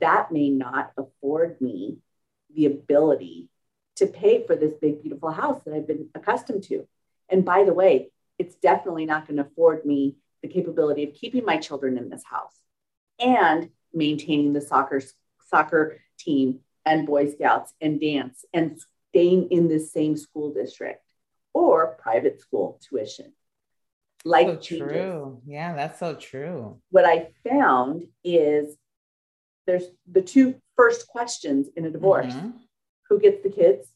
That 0.00 0.30
may 0.30 0.50
not 0.50 0.92
afford 0.96 1.60
me 1.60 1.98
the 2.54 2.66
ability 2.66 3.48
to 3.96 4.06
pay 4.06 4.46
for 4.46 4.56
this 4.56 4.74
big, 4.80 5.02
beautiful 5.02 5.30
house 5.30 5.60
that 5.64 5.74
I've 5.74 5.86
been 5.86 6.08
accustomed 6.14 6.62
to. 6.64 6.86
And 7.28 7.44
by 7.44 7.64
the 7.64 7.74
way, 7.74 8.10
it's 8.38 8.54
definitely 8.56 9.04
not 9.04 9.26
going 9.26 9.36
to 9.36 9.44
afford 9.44 9.84
me 9.84 10.16
the 10.42 10.48
capability 10.48 11.04
of 11.04 11.14
keeping 11.14 11.44
my 11.44 11.58
children 11.58 11.98
in 11.98 12.08
this 12.08 12.24
house 12.24 12.56
and 13.18 13.70
maintaining 13.92 14.52
the 14.52 14.60
soccer 14.60 15.02
soccer 15.48 16.00
team 16.18 16.60
and 16.86 17.06
Boy 17.06 17.30
Scouts 17.30 17.74
and 17.80 18.00
dance 18.00 18.44
and 18.54 18.80
staying 19.10 19.50
in 19.50 19.68
the 19.68 19.78
same 19.78 20.16
school 20.16 20.52
district 20.52 21.04
or 21.52 21.98
private 22.00 22.40
school 22.40 22.80
tuition. 22.88 23.32
Like 24.24 24.46
so 24.46 24.56
true. 24.56 25.40
Yeah, 25.46 25.74
that's 25.74 25.98
so 25.98 26.14
true. 26.14 26.80
What 26.90 27.04
I 27.04 27.30
found 27.48 28.04
is 28.22 28.76
there's 29.66 29.84
the 30.10 30.22
two 30.22 30.56
first 30.76 31.06
questions 31.08 31.68
in 31.76 31.84
a 31.86 31.90
divorce 31.90 32.34
mm-hmm. 32.34 32.50
who 33.08 33.18
gets 33.18 33.42
the 33.42 33.50
kids 33.50 33.88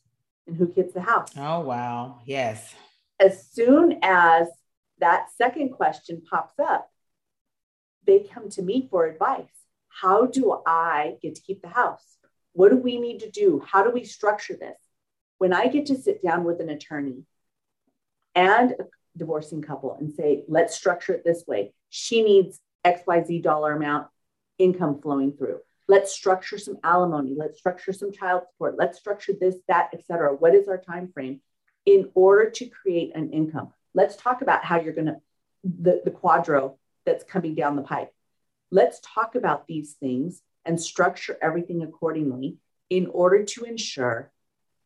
and 0.47 0.57
who 0.57 0.69
gets 0.69 0.95
the 0.95 1.01
house. 1.01 1.31
Oh, 1.37 1.61
wow. 1.61 2.21
Yes. 2.25 2.75
As 3.21 3.47
soon 3.51 3.99
as 4.03 4.49
that 4.99 5.27
second 5.37 5.71
question 5.71 6.23
pops 6.29 6.59
up, 6.59 6.91
they 8.07 8.21
come 8.21 8.49
to 8.51 8.63
me 8.63 8.89
for 8.91 9.07
advice. 9.07 9.45
How 9.89 10.27
do 10.27 10.61
I 10.67 11.17
get 11.23 11.37
to 11.37 11.43
keep 11.43 11.63
the 11.63 11.69
house? 11.69 12.19
What 12.53 12.71
do 12.71 12.77
we 12.77 12.99
need 12.99 13.21
to 13.21 13.31
do? 13.31 13.63
How 13.67 13.83
do 13.83 13.91
we 13.91 14.05
structure 14.05 14.57
this? 14.59 14.77
when 15.39 15.53
I 15.53 15.67
get 15.69 15.87
to 15.87 15.97
sit 15.97 16.23
down 16.23 16.45
with 16.45 16.61
an 16.61 16.71
attorney 16.71 17.25
and 18.35 18.73
a 18.73 18.85
divorcing 19.17 19.63
couple 19.63 19.97
and 19.99 20.13
say, 20.13 20.45
let's 20.49 20.75
structure 20.75 21.13
it 21.13 21.25
this 21.25 21.45
way. 21.47 21.73
She 21.91 22.23
needs 22.23 22.61
XYZ 22.85 23.43
dollar 23.43 23.73
amount 23.73 24.09
income 24.59 25.01
flowing 25.01 25.33
through. 25.33 25.61
Let's 25.87 26.13
structure 26.13 26.59
some 26.59 26.79
alimony. 26.83 27.35
Let's 27.37 27.59
structure 27.59 27.93
some 27.93 28.13
child 28.13 28.45
support. 28.51 28.77
Let's 28.79 28.99
structure 28.99 29.33
this, 29.39 29.57
that, 29.69 29.91
etc. 29.93 30.35
What 30.35 30.55
is 30.55 30.69
our 30.69 30.79
time 30.79 31.11
frame 31.13 31.41
in 31.85 32.11
order 32.15 32.51
to 32.51 32.67
create 32.67 33.15
an 33.15 33.31
income? 33.31 33.73
Let's 33.95 34.17
talk 34.17 34.43
about 34.43 34.65
how 34.65 34.81
you're 34.81 34.95
going 34.95 35.07
to 35.07 35.21
the, 35.63 36.03
the 36.05 36.11
QDRO 36.11 36.77
that's 37.05 37.25
coming 37.25 37.55
down 37.55 37.77
the 37.77 37.83
pipe. 37.83 38.13
Let's 38.71 39.01
talk 39.03 39.35
about 39.35 39.67
these 39.67 39.93
things 39.95 40.43
and 40.65 40.81
structure 40.81 41.37
everything 41.41 41.83
accordingly 41.83 42.57
in 42.91 43.07
order 43.07 43.45
to 43.45 43.65
ensure 43.65 44.33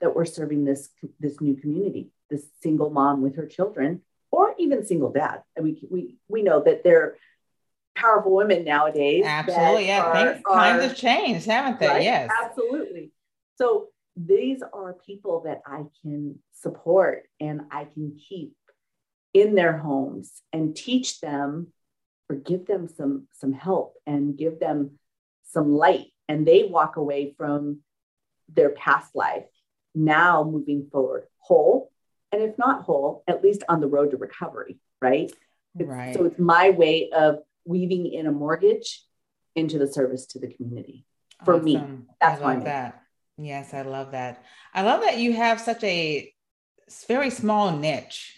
that 0.01 0.15
we're 0.15 0.25
serving 0.25 0.65
this 0.65 0.89
this 1.19 1.41
new 1.41 1.55
community, 1.55 2.11
this 2.31 2.47
single 2.63 2.91
mom 2.91 3.23
with 3.23 3.37
her 3.37 3.47
children, 3.47 4.03
or 4.31 4.55
even 4.59 4.85
single 4.85 5.13
dad. 5.13 5.43
And 5.57 5.65
we 5.65 5.87
we 5.91 6.17
we 6.29 6.43
know 6.43 6.63
that 6.65 6.85
they're 6.85 7.17
powerful 7.95 8.35
women 8.35 8.65
nowadays. 8.65 9.25
Absolutely, 9.27 9.87
yeah. 9.87 10.03
Are, 10.03 10.15
Things, 10.15 10.43
are, 10.47 10.57
times 10.57 10.83
have 10.83 10.97
changed, 10.97 11.47
haven't 11.47 11.81
they? 11.81 11.89
Right? 11.89 12.03
Yes, 12.03 12.31
absolutely. 12.43 13.13
So 13.57 13.89
these 14.17 14.63
are 14.73 14.97
people 15.07 15.43
that 15.45 15.63
I 15.67 15.85
can 16.03 16.39
support 16.53 17.25
and 17.41 17.63
I 17.71 17.85
can 17.85 18.19
keep 18.29 18.55
in 19.35 19.55
their 19.55 19.77
homes 19.77 20.43
and 20.53 20.75
teach 20.75 21.21
them 21.21 21.69
or 22.29 22.37
give 22.37 22.67
them 22.67 22.89
some 22.89 23.29
some 23.33 23.53
help 23.53 23.95
and 24.07 24.37
give 24.37 24.59
them 24.59 24.99
some 25.45 25.73
light 25.73 26.13
and 26.29 26.47
they 26.47 26.65
walk 26.65 26.97
away 26.97 27.35
from 27.37 27.81
their 28.49 28.71
past 28.71 29.15
life 29.15 29.45
now 29.95 30.45
moving 30.45 30.89
forward 30.91 31.25
whole 31.39 31.91
and 32.33 32.43
if 32.43 32.59
not 32.59 32.83
whole 32.83 33.23
at 33.27 33.43
least 33.43 33.63
on 33.69 33.81
the 33.81 33.87
road 33.87 34.11
to 34.11 34.17
recovery 34.17 34.79
right, 35.01 35.33
right. 35.75 36.15
so 36.15 36.25
it's 36.25 36.39
my 36.39 36.71
way 36.71 37.11
of 37.11 37.39
weaving 37.65 38.07
in 38.13 38.27
a 38.27 38.33
mortgage 38.33 39.03
into 39.55 39.79
the 39.79 39.87
service 39.87 40.27
to 40.27 40.39
the 40.39 40.49
community 40.49 41.05
for 41.45 41.55
awesome. 41.55 41.65
me 41.65 41.83
that's 42.21 42.43
I 42.43 42.55
love 42.55 42.65
that. 42.65 43.03
Yes 43.37 43.75
i 43.75 43.83
love 43.83 44.13
that. 44.13 44.43
I 44.75 44.83
love 44.83 45.03
that 45.03 45.19
you 45.19 45.33
have 45.35 45.61
such 45.61 45.83
a 45.85 46.33
very 47.07 47.31
small 47.31 47.77
niche 47.77 48.35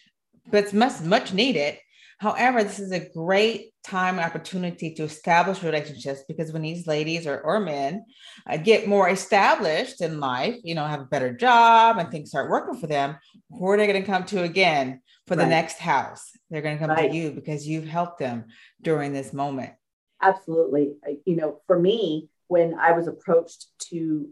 but 0.50 0.64
it's 0.64 0.72
much 0.72 1.00
much 1.00 1.32
needed 1.32 1.78
However, 2.20 2.62
this 2.62 2.78
is 2.78 2.92
a 2.92 3.08
great 3.08 3.72
time 3.82 4.18
and 4.18 4.26
opportunity 4.26 4.92
to 4.92 5.04
establish 5.04 5.62
relationships 5.62 6.22
because 6.28 6.52
when 6.52 6.60
these 6.60 6.86
ladies 6.86 7.26
or, 7.26 7.40
or 7.40 7.60
men 7.60 8.04
uh, 8.46 8.58
get 8.58 8.86
more 8.86 9.08
established 9.08 10.02
in 10.02 10.20
life, 10.20 10.56
you 10.62 10.74
know, 10.74 10.84
have 10.84 11.00
a 11.00 11.06
better 11.06 11.32
job 11.32 11.96
and 11.96 12.10
things 12.10 12.28
start 12.28 12.50
working 12.50 12.78
for 12.78 12.86
them, 12.86 13.16
who 13.48 13.66
are 13.70 13.78
they 13.78 13.86
going 13.86 14.02
to 14.02 14.06
come 14.06 14.24
to 14.24 14.42
again 14.42 15.00
for 15.26 15.34
right. 15.34 15.44
the 15.44 15.48
next 15.48 15.78
house? 15.78 16.30
They're 16.50 16.60
going 16.60 16.76
to 16.76 16.86
come 16.86 16.94
right. 16.94 17.10
to 17.10 17.16
you 17.16 17.30
because 17.30 17.66
you've 17.66 17.86
helped 17.86 18.18
them 18.18 18.44
during 18.82 19.14
this 19.14 19.32
moment. 19.32 19.72
Absolutely. 20.20 20.96
You 21.24 21.36
know, 21.36 21.62
for 21.66 21.78
me, 21.78 22.28
when 22.48 22.78
I 22.78 22.92
was 22.92 23.08
approached 23.08 23.68
to 23.92 24.28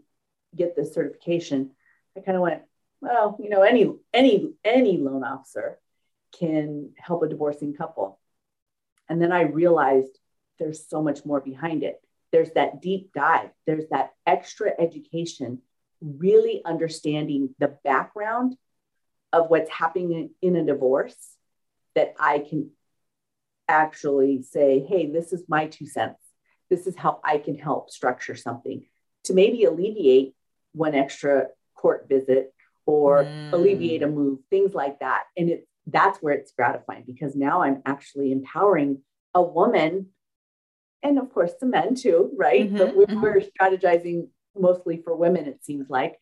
get 0.55 0.75
this 0.75 0.93
certification, 0.93 1.71
I 2.15 2.19
kind 2.19 2.35
of 2.35 2.43
went, 2.43 2.61
well, 3.01 3.35
you 3.41 3.49
know, 3.49 3.63
any 3.63 3.91
any 4.13 4.53
any 4.63 4.97
loan 4.97 5.23
officer 5.23 5.79
can 6.37 6.91
help 6.97 7.23
a 7.23 7.27
divorcing 7.27 7.73
couple. 7.73 8.19
And 9.07 9.21
then 9.21 9.31
I 9.31 9.41
realized 9.41 10.17
there's 10.59 10.87
so 10.87 11.01
much 11.01 11.25
more 11.25 11.41
behind 11.41 11.83
it. 11.83 11.99
There's 12.31 12.51
that 12.51 12.81
deep 12.81 13.11
dive, 13.13 13.49
there's 13.65 13.87
that 13.89 14.11
extra 14.27 14.71
education, 14.79 15.61
really 16.01 16.61
understanding 16.63 17.55
the 17.57 17.75
background 17.83 18.55
of 19.33 19.49
what's 19.49 19.69
happening 19.69 20.31
in 20.41 20.55
a 20.55 20.65
divorce 20.65 21.15
that 21.95 22.13
I 22.19 22.39
can 22.39 22.71
actually 23.67 24.41
say, 24.43 24.79
hey, 24.87 25.11
this 25.11 25.33
is 25.33 25.43
my 25.47 25.67
two 25.67 25.85
cents. 25.85 26.19
This 26.69 26.87
is 26.87 26.95
how 26.95 27.19
I 27.23 27.39
can 27.39 27.57
help 27.57 27.89
structure 27.89 28.35
something 28.35 28.85
to 29.25 29.33
maybe 29.33 29.63
alleviate 29.63 30.35
one 30.73 30.95
extra 30.95 31.47
court 31.75 32.07
visit 32.07 32.53
or 32.85 33.23
mm. 33.23 33.53
alleviate 33.53 34.03
a 34.03 34.07
move, 34.07 34.39
things 34.49 34.73
like 34.73 34.99
that. 34.99 35.23
And 35.37 35.49
it's 35.49 35.68
that's 35.91 36.19
where 36.19 36.33
it's 36.33 36.51
gratifying 36.51 37.03
because 37.05 37.35
now 37.35 37.61
I'm 37.61 37.81
actually 37.85 38.31
empowering 38.31 39.01
a 39.33 39.41
woman 39.41 40.07
and 41.01 41.17
of 41.17 41.33
course 41.33 41.51
the 41.59 41.65
men 41.65 41.95
too, 41.95 42.31
right? 42.35 42.67
Mm-hmm, 42.67 42.77
but 42.77 42.95
we're, 42.95 43.05
mm-hmm. 43.05 43.21
we're 43.21 43.41
strategizing 43.41 44.27
mostly 44.57 45.01
for 45.03 45.15
women, 45.15 45.45
it 45.45 45.63
seems 45.63 45.89
like. 45.89 46.17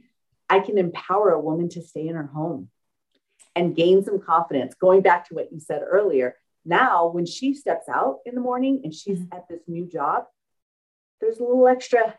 I 0.50 0.60
can 0.60 0.78
empower 0.78 1.32
a 1.32 1.42
woman 1.42 1.70
to 1.70 1.82
stay 1.82 2.08
in 2.08 2.16
her 2.16 2.28
home 2.28 2.70
and 3.56 3.76
gain 3.76 4.04
some 4.04 4.22
confidence. 4.22 4.76
Going 4.76 5.02
back 5.02 5.28
to 5.28 5.36
what 5.36 5.52
you 5.52 5.60
said 5.60 5.82
earlier, 5.86 6.36
now 6.64 7.08
when 7.08 7.26
she 7.26 7.54
steps 7.54 7.90
out 7.90 8.20
in 8.26 8.36
the 8.36 8.42
morning 8.42 8.82
and 8.84 8.94
she's 8.94 9.20
mm-hmm. 9.20 9.36
at 9.36 9.48
this 9.50 9.62
new 9.68 9.86
job, 9.86 10.26
there's 11.20 11.40
a 11.40 11.44
little 11.44 11.68
extra, 11.68 12.16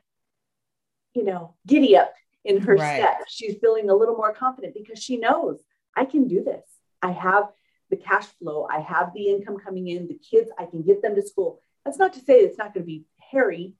you 1.15 1.25
know, 1.25 1.55
giddy 1.67 1.97
up 1.97 2.13
in 2.45 2.61
her 2.63 2.75
right. 2.75 3.01
step. 3.01 3.25
She's 3.29 3.57
feeling 3.61 3.89
a 3.91 3.95
little 3.95 4.17
more 4.17 4.33
confident 4.33 4.75
because 4.75 5.03
she 5.03 5.17
knows 5.17 5.61
I 5.97 6.05
can 6.05 6.27
do 6.29 6.43
this. 6.43 6.65
I 7.03 7.13
have 7.13 7.51
the 7.91 7.97
cash 7.97 8.27
flow, 8.39 8.67
I 8.71 8.81
have 8.81 9.13
the 9.15 9.29
income 9.29 9.59
coming 9.59 9.89
in, 9.89 10.09
the 10.09 10.19
kids, 10.19 10.51
I 10.59 10.67
can 10.67 10.83
get 10.83 11.03
them 11.03 11.15
to 11.15 11.23
school. 11.23 11.63
That's 11.85 11.99
not 11.99 12.13
to 12.15 12.21
say 12.21 12.41
it's 12.41 12.59
not 12.59 12.75
going 12.75 12.85
to 12.85 12.87
be 12.87 13.05
hairy 13.19 13.75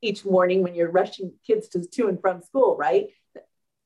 each 0.00 0.24
morning 0.24 0.62
when 0.62 0.74
you're 0.74 0.90
rushing 0.90 1.32
kids 1.46 1.68
to, 1.68 1.86
to 1.86 2.08
and 2.08 2.20
from 2.20 2.42
school, 2.42 2.76
right? 2.76 3.08
The 3.34 3.42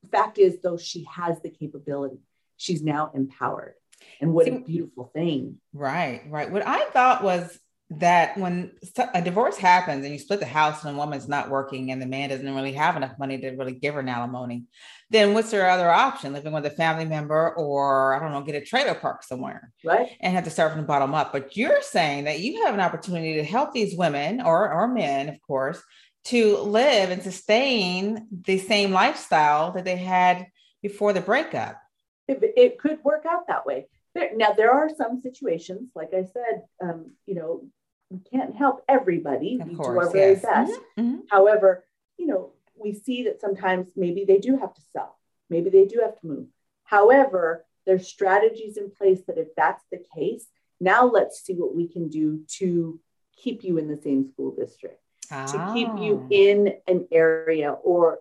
fact 0.09 0.37
is, 0.37 0.59
though, 0.61 0.77
she 0.77 1.05
has 1.13 1.41
the 1.41 1.49
capability. 1.49 2.19
She's 2.55 2.81
now 2.81 3.11
empowered. 3.13 3.75
And 4.21 4.33
what 4.33 4.45
See, 4.45 4.51
a 4.51 4.59
beautiful 4.59 5.11
thing. 5.13 5.57
Right, 5.73 6.23
right. 6.29 6.49
What 6.51 6.65
I 6.65 6.85
thought 6.91 7.23
was 7.23 7.59
that 7.89 8.37
when 8.37 8.71
a 9.13 9.21
divorce 9.21 9.55
happens 9.55 10.03
and 10.03 10.11
you 10.11 10.19
split 10.19 10.41
the 10.41 10.45
house 10.45 10.83
and 10.83 10.93
a 10.93 10.97
woman's 10.97 11.29
not 11.29 11.49
working 11.49 11.91
and 11.91 12.01
the 12.01 12.05
man 12.05 12.29
doesn't 12.29 12.55
really 12.55 12.73
have 12.73 12.97
enough 12.97 13.17
money 13.17 13.37
to 13.37 13.51
really 13.51 13.71
give 13.71 13.93
her 13.93 14.01
an 14.01 14.09
alimony, 14.09 14.65
then 15.09 15.33
what's 15.33 15.51
their 15.51 15.69
other 15.69 15.89
option? 15.89 16.33
Living 16.33 16.51
with 16.51 16.65
a 16.65 16.71
family 16.71 17.05
member 17.05 17.53
or 17.55 18.13
I 18.13 18.19
don't 18.19 18.33
know, 18.33 18.41
get 18.41 18.61
a 18.61 18.65
trailer 18.65 18.93
park 18.93 19.23
somewhere. 19.23 19.71
Right. 19.85 20.09
And 20.19 20.33
have 20.33 20.43
to 20.43 20.49
start 20.49 20.73
from 20.73 20.81
the 20.81 20.87
bottom 20.87 21.15
up. 21.15 21.31
But 21.31 21.55
you're 21.55 21.81
saying 21.81 22.25
that 22.25 22.41
you 22.41 22.65
have 22.65 22.73
an 22.73 22.81
opportunity 22.81 23.35
to 23.35 23.43
help 23.43 23.71
these 23.71 23.95
women 23.95 24.41
or, 24.41 24.69
or 24.73 24.89
men, 24.89 25.29
of 25.29 25.41
course, 25.41 25.81
to 26.25 26.57
live 26.57 27.09
and 27.09 27.23
sustain 27.23 28.27
the 28.29 28.57
same 28.57 28.91
lifestyle 28.91 29.71
that 29.71 29.85
they 29.85 29.95
had 29.95 30.47
before 30.81 31.13
the 31.13 31.21
breakup. 31.21 31.79
It, 32.27 32.39
it 32.57 32.79
could 32.79 33.01
work 33.05 33.25
out 33.25 33.47
that 33.47 33.65
way. 33.65 33.87
Now, 34.35 34.51
there 34.51 34.71
are 34.71 34.89
some 34.89 35.21
situations, 35.21 35.91
like 35.95 36.09
I 36.13 36.23
said, 36.23 36.63
um, 36.81 37.11
you 37.25 37.35
know, 37.35 37.63
we 38.09 38.19
can't 38.19 38.55
help 38.55 38.83
everybody. 38.87 39.59
Of 39.61 39.67
we 39.67 39.75
course, 39.75 39.87
do 39.87 39.99
our 39.99 40.11
very 40.11 40.33
yes. 40.33 40.41
best. 40.41 40.71
Mm-hmm, 40.71 41.01
mm-hmm. 41.01 41.17
However, 41.29 41.85
you 42.17 42.27
know, 42.27 42.51
we 42.75 42.93
see 42.93 43.23
that 43.23 43.41
sometimes 43.41 43.87
maybe 43.95 44.25
they 44.25 44.37
do 44.37 44.57
have 44.57 44.73
to 44.73 44.81
sell, 44.93 45.17
maybe 45.49 45.69
they 45.69 45.85
do 45.85 45.99
have 46.03 46.19
to 46.21 46.27
move. 46.27 46.47
However, 46.83 47.65
there's 47.85 48.07
strategies 48.07 48.77
in 48.77 48.91
place 48.91 49.21
that 49.27 49.37
if 49.37 49.47
that's 49.55 49.83
the 49.91 50.03
case, 50.15 50.45
now 50.79 51.05
let's 51.05 51.41
see 51.41 51.53
what 51.53 51.75
we 51.75 51.87
can 51.87 52.09
do 52.09 52.43
to 52.59 52.99
keep 53.35 53.63
you 53.63 53.77
in 53.77 53.87
the 53.87 53.99
same 54.01 54.29
school 54.29 54.53
district, 54.55 55.01
oh. 55.31 55.45
to 55.47 55.73
keep 55.73 55.89
you 55.97 56.21
ah. 56.23 56.27
in 56.29 56.73
an 56.87 57.07
area 57.11 57.71
or 57.71 58.19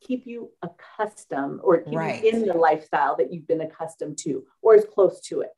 keep 0.00 0.26
you 0.26 0.50
accustomed 0.62 1.60
or 1.62 1.78
keep 1.78 1.94
right. 1.94 2.22
you 2.22 2.30
in 2.30 2.46
the 2.46 2.54
lifestyle 2.54 3.16
that 3.16 3.32
you've 3.32 3.48
been 3.48 3.60
accustomed 3.60 4.18
to 4.18 4.44
or 4.62 4.74
as 4.74 4.84
close 4.84 5.20
to 5.20 5.40
it. 5.40 5.50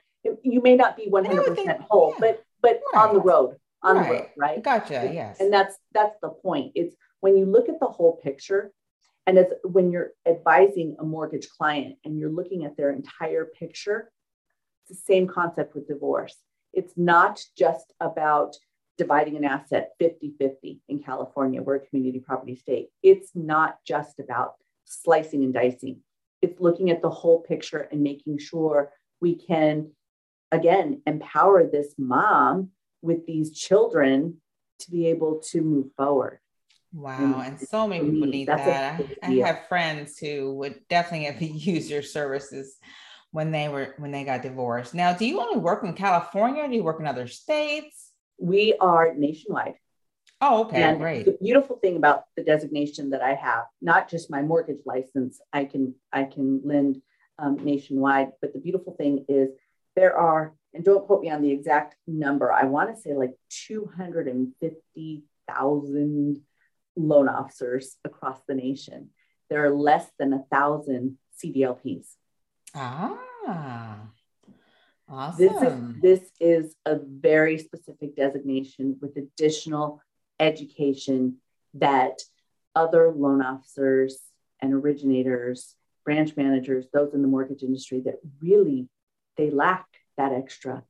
You 0.43 0.61
may 0.61 0.77
not 0.77 0.97
be 0.97 1.09
100% 1.09 1.57
think, 1.57 1.71
whole, 1.81 2.13
yeah. 2.13 2.21
but 2.21 2.45
but 2.63 2.81
right. 2.95 3.09
on 3.09 3.15
the 3.15 3.21
road, 3.21 3.57
on 3.83 3.97
right. 3.97 4.07
the 4.07 4.15
road, 4.15 4.29
right? 4.37 4.63
Gotcha. 4.63 5.11
Yes. 5.13 5.41
And 5.41 5.53
that's 5.53 5.77
that's 5.93 6.17
the 6.23 6.29
point. 6.29 6.73
It's 6.75 6.95
when 7.21 7.37
you 7.37 7.47
look 7.47 7.69
at 7.69 7.81
the 7.81 7.87
whole 7.87 8.17
picture, 8.23 8.73
and 9.27 9.39
it's 9.39 9.53
when 9.65 9.91
you're 9.91 10.13
advising 10.27 10.97
a 10.99 11.05
mortgage 11.05 11.49
client 11.49 11.97
and 12.05 12.19
you're 12.19 12.33
looking 12.33 12.65
at 12.65 12.77
their 12.77 12.91
entire 12.91 13.45
picture, 13.45 14.11
it's 14.89 14.99
the 14.99 15.05
same 15.05 15.27
concept 15.27 15.75
with 15.75 15.89
divorce. 15.89 16.37
It's 16.73 16.95
not 16.97 17.43
just 17.57 17.93
about 18.01 18.57
dividing 18.97 19.37
an 19.37 19.45
asset 19.45 19.91
50 19.99 20.35
50 20.39 20.81
in 20.89 21.03
California. 21.03 21.63
We're 21.63 21.77
a 21.77 21.87
community 21.87 22.21
property 22.21 22.57
state. 22.57 22.89
It's 23.03 23.31
not 23.35 23.79
just 23.87 24.19
about 24.19 24.55
slicing 24.85 25.45
and 25.45 25.55
dicing, 25.55 26.01
it's 26.43 26.61
looking 26.61 26.91
at 26.91 27.03
the 27.03 27.11
whole 27.11 27.41
picture 27.41 27.89
and 27.93 28.03
making 28.03 28.39
sure 28.39 28.93
we 29.21 29.35
can 29.35 29.91
again, 30.53 31.03
empower 31.07 31.67
this 31.67 31.95
mom 31.99 32.71
with 33.03 33.27
these 33.27 33.57
children 33.57 34.41
to 34.81 34.91
be 34.91 35.09
able 35.09 35.41
to 35.51 35.63
move 35.63 35.87
forward. 35.97 36.39
Wow. 36.93 37.19
And, 37.19 37.59
and 37.59 37.61
so 37.61 37.87
many 37.87 38.11
people 38.11 38.27
need 38.27 38.49
that. 38.49 39.01
I, 39.23 39.27
I 39.27 39.31
have 39.47 39.69
friends 39.69 40.19
who 40.19 40.55
would 40.55 40.81
definitely 40.89 41.27
have 41.27 41.41
used 41.67 41.91
your 41.91 42.03
services 42.03 42.77
when 43.31 43.53
they 43.53 43.69
were 43.69 43.95
when 43.99 44.11
they 44.11 44.25
got 44.25 44.43
divorced. 44.43 44.95
Now, 44.95 45.13
do 45.13 45.25
you 45.25 45.41
only 45.41 45.59
work 45.59 45.85
in 45.85 45.93
California? 45.93 46.67
do 46.69 46.75
you 46.75 46.83
work 46.83 47.01
in 47.01 47.07
other 47.07 47.29
states? 47.29 48.11
We 48.39 48.75
are 48.81 49.15
nationwide. 49.15 49.75
Oh, 50.41 50.63
okay, 50.65 50.83
and 50.83 50.99
great. 50.99 51.27
The 51.27 51.37
beautiful 51.41 51.77
thing 51.77 51.97
about 51.97 52.25
the 52.35 52.43
designation 52.43 53.11
that 53.11 53.23
I 53.23 53.35
have, 53.35 53.65
not 53.83 54.09
just 54.09 54.31
my 54.31 54.43
mortgage 54.43 54.81
license, 54.87 55.41
I 55.53 55.67
can 55.67 55.95
I 56.13 56.25
can 56.25 56.63
lend 56.65 57.03
um, 57.39 57.57
nationwide, 57.63 58.33
but 58.41 58.53
the 58.53 58.59
beautiful 58.59 58.95
thing 58.95 59.25
is 59.29 59.51
there 59.97 60.17
are, 60.17 60.55
and 60.73 60.85
don't 60.85 61.05
quote 61.07 61.23
me 61.23 61.31
on 61.31 61.43
the 61.43 61.51
exact 61.51 61.97
number, 62.07 62.53
I 62.53 62.63
want 62.65 62.95
to 62.95 63.01
say 63.01 63.15
like 63.15 63.35
250,000 63.67 66.41
loan 66.97 67.29
officers 67.29 67.97
across 68.05 68.39
the 68.47 68.55
nation. 68.55 69.11
There 69.49 69.65
are 69.65 69.71
less 69.71 70.07
than 70.19 70.33
a 70.33 70.45
thousand 70.51 71.19
CDLPs. 71.43 72.07
Ah, 72.75 74.09
awesome. 75.09 75.39
This 75.39 75.63
is, 75.63 76.01
this 76.01 76.31
is 76.41 76.75
a 76.87 76.99
very 77.05 77.59
specific 77.59 78.17
designation 78.17 78.97
with 79.01 79.17
additional 79.17 80.01
education 80.39 81.39
that 81.75 82.23
other 82.75 83.11
loan 83.11 83.43
officers 83.43 84.19
and 84.61 84.73
originators, 84.73 85.75
branch 86.05 86.37
managers, 86.37 86.87
those 86.93 87.15
in 87.15 87.23
the 87.23 87.29
mortgage 87.29 87.63
industry 87.63 88.01
that 88.05 88.21
really 88.41 88.89
they 89.41 89.51
lack 89.51 89.87
that 90.17 90.33
extra 90.33 90.83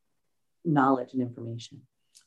knowledge 0.64 1.12
and 1.12 1.22
information. 1.22 1.82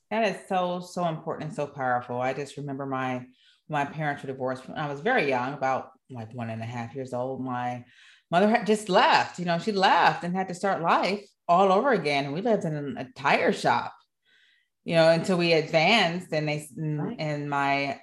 That 0.09 0.35
is 0.35 0.47
so, 0.47 0.79
so 0.79 1.05
important 1.05 1.49
and 1.49 1.55
so 1.55 1.67
powerful. 1.67 2.21
I 2.21 2.33
just 2.33 2.57
remember 2.57 2.85
my 2.85 3.25
my 3.69 3.85
parents 3.85 4.21
were 4.21 4.27
divorced 4.27 4.67
when 4.67 4.77
I 4.77 4.91
was 4.91 4.99
very 4.99 5.27
young, 5.27 5.53
about 5.53 5.91
like 6.09 6.33
one 6.33 6.49
and 6.49 6.61
a 6.61 6.65
half 6.65 6.93
years 6.93 7.13
old. 7.13 7.41
My 7.41 7.85
mother 8.29 8.49
had 8.49 8.67
just 8.67 8.89
left, 8.89 9.39
you 9.39 9.45
know, 9.45 9.57
she 9.57 9.71
left 9.71 10.23
and 10.23 10.35
had 10.35 10.49
to 10.49 10.53
start 10.53 10.81
life 10.81 11.25
all 11.47 11.71
over 11.71 11.91
again. 11.91 12.25
And 12.25 12.33
we 12.33 12.41
lived 12.41 12.65
in 12.65 12.95
a 12.97 13.05
tire 13.15 13.53
shop, 13.53 13.93
you 14.83 14.95
know, 14.95 15.09
until 15.09 15.37
we 15.37 15.53
advanced 15.53 16.33
and 16.33 16.47
they, 16.47 16.67
right. 16.77 17.15
and 17.17 17.49
my 17.49 17.99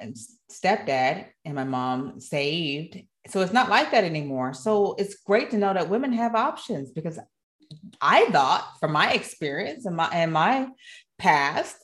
stepdad 0.50 1.26
and 1.44 1.54
my 1.54 1.64
mom 1.64 2.20
saved. 2.20 2.98
So 3.28 3.42
it's 3.42 3.52
not 3.52 3.68
like 3.68 3.90
that 3.90 4.04
anymore. 4.04 4.54
So 4.54 4.94
it's 4.98 5.16
great 5.22 5.50
to 5.50 5.58
know 5.58 5.74
that 5.74 5.90
women 5.90 6.14
have 6.14 6.34
options 6.34 6.90
because 6.90 7.18
I 8.00 8.26
thought 8.30 8.66
from 8.80 8.92
my 8.92 9.12
experience 9.12 9.86
and 9.86 9.96
my, 9.96 10.08
and 10.12 10.32
my 10.32 10.68
past 11.18 11.76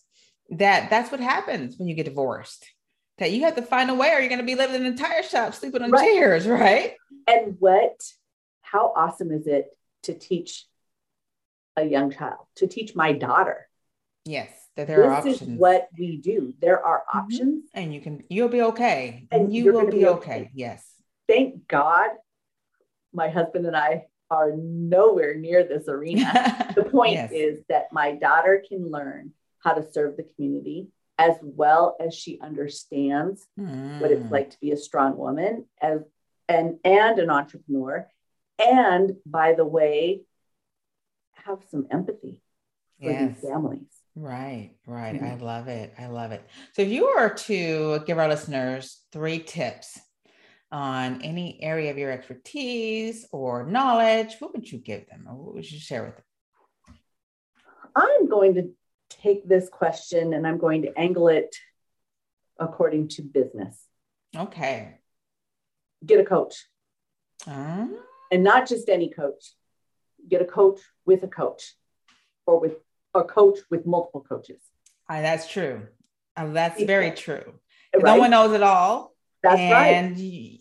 that 0.50 0.90
that's 0.90 1.10
what 1.10 1.20
happens 1.20 1.76
when 1.76 1.88
you 1.88 1.94
get 1.94 2.04
divorced 2.04 2.64
that 3.18 3.32
you 3.32 3.42
have 3.42 3.56
to 3.56 3.62
find 3.62 3.90
a 3.90 3.94
way 3.94 4.12
or 4.12 4.20
you're 4.20 4.28
going 4.28 4.38
to 4.38 4.44
be 4.44 4.54
living 4.54 4.84
in 4.84 4.92
a 4.92 4.96
tire 4.96 5.22
shop 5.22 5.54
sleeping 5.54 5.82
on 5.82 5.90
right. 5.90 6.02
chairs 6.02 6.46
right? 6.46 6.94
And 7.26 7.56
what 7.58 8.00
how 8.62 8.92
awesome 8.94 9.30
is 9.30 9.46
it 9.46 9.66
to 10.04 10.14
teach 10.14 10.66
a 11.76 11.84
young 11.84 12.10
child 12.10 12.46
to 12.56 12.66
teach 12.66 12.94
my 12.94 13.12
daughter? 13.12 13.68
Yes 14.24 14.50
that 14.76 14.86
there 14.86 14.98
this 14.98 15.06
are 15.06 15.12
options. 15.14 15.42
is 15.42 15.48
what 15.48 15.88
we 15.98 16.18
do. 16.18 16.52
There 16.60 16.84
are 16.84 16.98
mm-hmm. 17.08 17.18
options. 17.18 17.64
And 17.72 17.94
you 17.94 18.00
can 18.00 18.22
you'll 18.28 18.48
be 18.48 18.62
okay. 18.62 19.26
And 19.30 19.52
you 19.52 19.72
will 19.72 19.86
be, 19.86 19.98
be 19.98 20.06
okay. 20.06 20.30
okay. 20.32 20.50
yes. 20.54 20.86
Thank 21.26 21.66
god 21.66 22.10
my 23.12 23.28
husband 23.28 23.66
and 23.66 23.76
i 23.76 24.04
are 24.30 24.52
nowhere 24.56 25.34
near 25.34 25.64
this 25.64 25.88
arena 25.88 26.72
the 26.76 26.84
point 26.84 27.12
yes. 27.12 27.30
is 27.32 27.60
that 27.68 27.92
my 27.92 28.12
daughter 28.12 28.62
can 28.68 28.90
learn 28.90 29.32
how 29.60 29.72
to 29.72 29.92
serve 29.92 30.16
the 30.16 30.26
community 30.34 30.88
as 31.18 31.36
well 31.42 31.96
as 32.00 32.14
she 32.14 32.38
understands 32.40 33.46
mm. 33.58 34.00
what 34.00 34.10
it's 34.10 34.26
hmm. 34.26 34.32
like 34.32 34.50
to 34.50 34.60
be 34.60 34.70
a 34.70 34.76
strong 34.76 35.16
woman 35.16 35.64
as 35.80 36.00
and 36.48 36.78
and 36.84 37.18
an 37.18 37.30
entrepreneur 37.30 38.06
and 38.58 39.16
by 39.24 39.52
the 39.52 39.64
way 39.64 40.22
have 41.32 41.58
some 41.70 41.86
empathy 41.90 42.42
for 43.00 43.10
yes. 43.10 43.34
these 43.34 43.48
families 43.48 43.88
right 44.14 44.72
right 44.86 45.14
mm-hmm. 45.14 45.24
i 45.26 45.34
love 45.36 45.68
it 45.68 45.92
i 45.98 46.06
love 46.06 46.32
it 46.32 46.42
so 46.72 46.82
if 46.82 46.88
you 46.88 47.06
were 47.06 47.30
to 47.30 48.00
give 48.06 48.18
our 48.18 48.28
listeners 48.28 49.02
three 49.12 49.38
tips 49.38 49.98
on 50.72 51.22
any 51.22 51.62
area 51.62 51.90
of 51.90 51.98
your 51.98 52.10
expertise 52.10 53.26
or 53.32 53.66
knowledge 53.66 54.36
what 54.40 54.52
would 54.52 54.70
you 54.70 54.78
give 54.78 55.06
them 55.08 55.26
or 55.28 55.34
what 55.34 55.54
would 55.54 55.70
you 55.70 55.78
share 55.78 56.04
with 56.04 56.16
them 56.16 56.96
i'm 57.94 58.28
going 58.28 58.54
to 58.54 58.70
take 59.08 59.48
this 59.48 59.68
question 59.68 60.32
and 60.32 60.46
I'm 60.46 60.58
going 60.58 60.82
to 60.82 60.98
angle 60.98 61.28
it 61.28 61.56
according 62.58 63.08
to 63.08 63.22
business. 63.22 63.76
Okay. 64.36 64.98
Get 66.04 66.20
a 66.20 66.24
coach. 66.24 66.66
Um, 67.46 67.98
and 68.30 68.42
not 68.42 68.68
just 68.68 68.88
any 68.88 69.08
coach. 69.10 69.52
Get 70.28 70.42
a 70.42 70.44
coach 70.44 70.80
with 71.04 71.22
a 71.22 71.28
coach 71.28 71.74
or 72.46 72.60
with 72.60 72.76
a 73.14 73.24
coach 73.24 73.58
with 73.70 73.86
multiple 73.86 74.24
coaches. 74.26 74.60
Uh, 75.08 75.22
that's 75.22 75.50
true. 75.50 75.86
Uh, 76.36 76.48
that's 76.48 76.82
very 76.82 77.12
true. 77.12 77.54
Right? 77.94 78.04
No 78.04 78.16
one 78.16 78.30
knows 78.30 78.52
it 78.52 78.62
all. 78.62 79.14
That's 79.48 79.60
and, 79.60 80.18
right. 80.18 80.60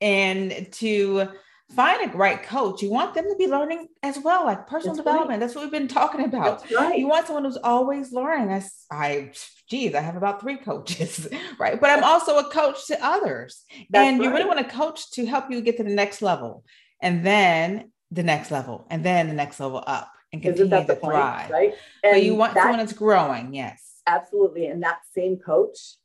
And 0.00 0.72
to 0.72 1.28
find 1.74 2.12
a 2.12 2.16
right 2.16 2.42
coach. 2.42 2.82
You 2.82 2.90
want 2.90 3.14
them 3.14 3.24
to 3.28 3.36
be 3.36 3.46
learning 3.46 3.88
as 4.02 4.18
well, 4.18 4.44
like 4.44 4.66
personal 4.66 4.94
That's 4.94 5.04
development. 5.04 5.30
Right. 5.30 5.40
That's 5.40 5.54
what 5.54 5.62
we've 5.62 5.72
been 5.72 5.88
talking 5.88 6.24
about. 6.24 6.60
That's 6.60 6.72
right. 6.72 6.98
You 6.98 7.08
want 7.08 7.26
someone 7.26 7.44
who's 7.44 7.56
always 7.56 8.12
learning. 8.12 8.50
I, 8.52 8.62
I, 8.90 9.32
geez, 9.68 9.94
I 9.94 10.00
have 10.00 10.16
about 10.16 10.40
three 10.40 10.56
coaches, 10.56 11.28
right? 11.58 11.80
But 11.80 11.90
I'm 11.90 12.04
also 12.04 12.38
a 12.38 12.50
coach 12.50 12.86
to 12.88 12.98
others. 13.04 13.64
That's 13.90 14.08
and 14.08 14.22
you 14.22 14.30
really 14.30 14.44
want 14.44 14.60
a 14.60 14.64
coach 14.64 15.10
to 15.12 15.26
help 15.26 15.50
you 15.50 15.60
get 15.60 15.76
to 15.78 15.84
the 15.84 15.90
next 15.90 16.22
level 16.22 16.64
and 17.00 17.24
then 17.24 17.90
the 18.10 18.22
next 18.22 18.50
level 18.50 18.86
and 18.90 19.04
then 19.04 19.28
the 19.28 19.34
next 19.34 19.58
level 19.58 19.82
up 19.86 20.10
and 20.32 20.42
continue 20.42 20.70
to 20.70 20.96
thrive. 20.96 21.50
Point, 21.50 21.52
right. 21.52 21.74
And 22.02 22.14
but 22.14 22.22
you 22.22 22.34
want 22.34 22.54
someone 22.54 22.78
that's 22.78 22.92
growing. 22.92 23.54
Yes. 23.54 24.00
Absolutely. 24.06 24.66
And 24.66 24.82
that 24.82 24.98
same 25.14 25.38
coach, 25.38 25.96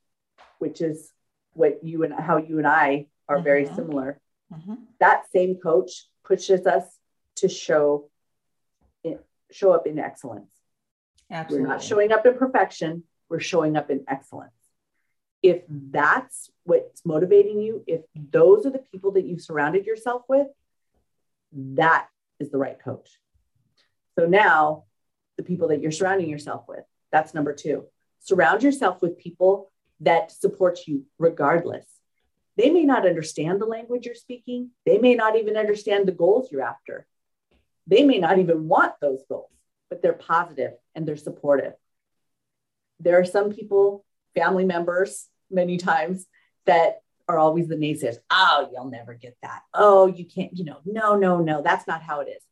which 0.59 0.81
is 0.81 1.11
what 1.53 1.83
you 1.83 2.03
and 2.03 2.13
how 2.13 2.37
you 2.37 2.57
and 2.57 2.67
I 2.67 3.07
are 3.27 3.37
mm-hmm. 3.37 3.43
very 3.43 3.65
similar 3.67 4.19
Mm-hmm. 4.53 4.75
That 4.99 5.23
same 5.31 5.55
coach 5.55 6.05
pushes 6.23 6.65
us 6.65 6.85
to 7.37 7.49
show 7.49 8.09
show 9.51 9.71
up 9.71 9.87
in 9.87 9.97
excellence. 9.97 10.51
Absolutely. 11.31 11.67
We're 11.67 11.73
not 11.73 11.81
showing 11.81 12.11
up 12.11 12.25
in 12.25 12.35
perfection, 12.35 13.03
we're 13.29 13.39
showing 13.39 13.75
up 13.75 13.89
in 13.89 14.03
excellence. 14.07 14.53
If 15.41 15.63
that's 15.67 16.51
what's 16.65 17.03
motivating 17.03 17.59
you, 17.59 17.83
if 17.87 18.01
those 18.13 18.67
are 18.67 18.69
the 18.69 18.83
people 18.91 19.13
that 19.13 19.25
you've 19.25 19.41
surrounded 19.41 19.85
yourself 19.87 20.23
with, 20.29 20.47
that 21.53 22.07
is 22.39 22.51
the 22.51 22.59
right 22.59 22.77
coach. 22.79 23.09
So 24.19 24.27
now, 24.27 24.83
the 25.37 25.43
people 25.43 25.69
that 25.69 25.81
you're 25.81 25.91
surrounding 25.91 26.29
yourself 26.29 26.65
with, 26.67 26.83
that's 27.11 27.33
number 27.33 27.53
two. 27.53 27.85
Surround 28.19 28.61
yourself 28.61 29.01
with 29.01 29.17
people 29.17 29.71
that 30.01 30.31
supports 30.31 30.87
you 30.87 31.05
regardless. 31.17 31.85
They 32.57 32.69
may 32.69 32.83
not 32.83 33.07
understand 33.07 33.61
the 33.61 33.65
language 33.65 34.05
you're 34.05 34.15
speaking. 34.15 34.71
They 34.85 34.97
may 34.97 35.15
not 35.15 35.37
even 35.37 35.55
understand 35.55 36.07
the 36.07 36.11
goals 36.13 36.51
you're 36.51 36.61
after. 36.61 37.07
They 37.87 38.03
may 38.03 38.17
not 38.17 38.37
even 38.37 38.67
want 38.67 38.93
those 39.01 39.23
goals, 39.29 39.51
but 39.89 40.01
they're 40.01 40.13
positive 40.13 40.73
and 40.93 41.07
they're 41.07 41.15
supportive. 41.17 41.73
There 42.99 43.19
are 43.19 43.25
some 43.25 43.51
people, 43.51 44.05
family 44.35 44.65
members, 44.65 45.27
many 45.49 45.77
times, 45.77 46.25
that 46.65 47.01
are 47.29 47.37
always 47.37 47.67
the 47.67 47.75
naysayers. 47.75 48.17
Oh, 48.29 48.69
you'll 48.73 48.89
never 48.89 49.13
get 49.13 49.37
that. 49.41 49.61
Oh, 49.73 50.07
you 50.07 50.25
can't, 50.25 50.57
you 50.57 50.65
know, 50.65 50.79
no, 50.85 51.15
no, 51.15 51.39
no, 51.39 51.61
that's 51.61 51.87
not 51.87 52.01
how 52.01 52.19
it 52.21 52.27
is. 52.27 52.43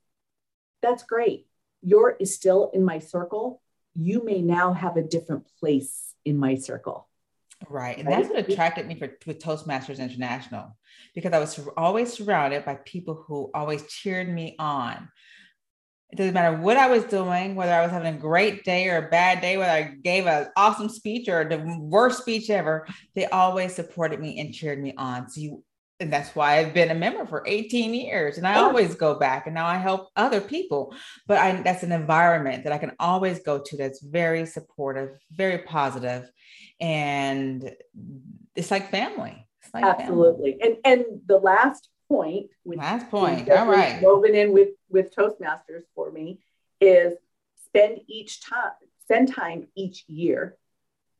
That's 0.81 1.03
great. 1.03 1.47
You're 1.81 2.15
is 2.19 2.33
still 2.33 2.71
in 2.73 2.83
my 2.83 2.99
circle. 2.99 3.61
You 3.95 4.23
may 4.23 4.41
now 4.41 4.73
have 4.73 4.95
a 4.95 5.03
different 5.03 5.47
place 5.59 6.13
in 6.23 6.37
my 6.37 6.55
circle. 6.55 7.09
Right. 7.69 7.97
And 7.97 8.07
right? 8.07 8.17
that's 8.17 8.29
what 8.29 8.49
attracted 8.49 8.87
me 8.87 8.95
for, 8.95 9.17
with 9.25 9.39
Toastmasters 9.39 9.99
International 9.99 10.77
because 11.15 11.33
I 11.33 11.39
was 11.39 11.59
always 11.75 12.13
surrounded 12.13 12.65
by 12.65 12.75
people 12.85 13.23
who 13.27 13.49
always 13.53 13.87
cheered 13.87 14.29
me 14.29 14.55
on. 14.59 15.09
It 16.11 16.15
doesn't 16.15 16.33
matter 16.33 16.55
what 16.55 16.77
I 16.77 16.87
was 16.87 17.03
doing, 17.03 17.55
whether 17.55 17.73
I 17.73 17.81
was 17.81 17.91
having 17.91 18.15
a 18.15 18.17
great 18.17 18.63
day 18.63 18.87
or 18.87 18.97
a 18.97 19.09
bad 19.09 19.41
day, 19.41 19.57
whether 19.57 19.71
I 19.71 19.95
gave 20.01 20.25
an 20.25 20.47
awesome 20.55 20.87
speech 20.87 21.27
or 21.27 21.43
the 21.43 21.57
worst 21.81 22.19
speech 22.19 22.49
ever, 22.49 22.87
they 23.13 23.25
always 23.25 23.75
supported 23.75 24.21
me 24.21 24.39
and 24.39 24.53
cheered 24.53 24.81
me 24.81 24.93
on. 24.97 25.29
So 25.29 25.41
you 25.41 25.63
and 25.99 26.13
that's 26.13 26.35
why 26.35 26.59
I've 26.59 26.73
been 26.73 26.91
a 26.91 26.95
member 26.95 27.25
for 27.25 27.43
18 27.47 27.93
years 27.93 28.37
and 28.37 28.45
I 28.45 28.59
oh. 28.59 28.65
always 28.65 28.93
go 28.93 29.15
back 29.15 29.47
and 29.47 29.55
now 29.55 29.65
I 29.65 29.77
help 29.77 30.09
other 30.15 30.39
people. 30.39 30.93
But 31.25 31.39
I, 31.39 31.61
that's 31.61 31.83
an 31.83 31.91
environment 31.91 32.63
that 32.63 32.73
I 32.73 32.77
can 32.77 32.91
always 32.99 33.39
go 33.39 33.59
to 33.59 33.77
that's 33.77 34.01
very 34.01 34.45
supportive, 34.45 35.17
very 35.31 35.59
positive, 35.59 36.29
and 36.79 37.75
it's 38.55 38.71
like 38.71 38.91
family. 38.91 39.45
It's 39.63 39.73
like 39.73 39.83
Absolutely. 39.83 40.57
Family. 40.59 40.77
And 40.85 41.01
and 41.01 41.21
the 41.27 41.37
last 41.37 41.89
point, 42.07 42.47
which 42.63 42.79
last 42.79 43.09
point, 43.09 43.49
all 43.49 43.67
right, 43.67 44.01
woven 44.01 44.35
in 44.35 44.53
with 44.53 44.69
with 44.89 45.15
Toastmasters 45.15 45.83
for 45.95 46.11
me 46.11 46.39
is 46.79 47.13
spend 47.65 47.99
each 48.07 48.41
time 48.41 48.71
spend 49.03 49.33
time 49.33 49.67
each 49.75 50.03
year 50.07 50.57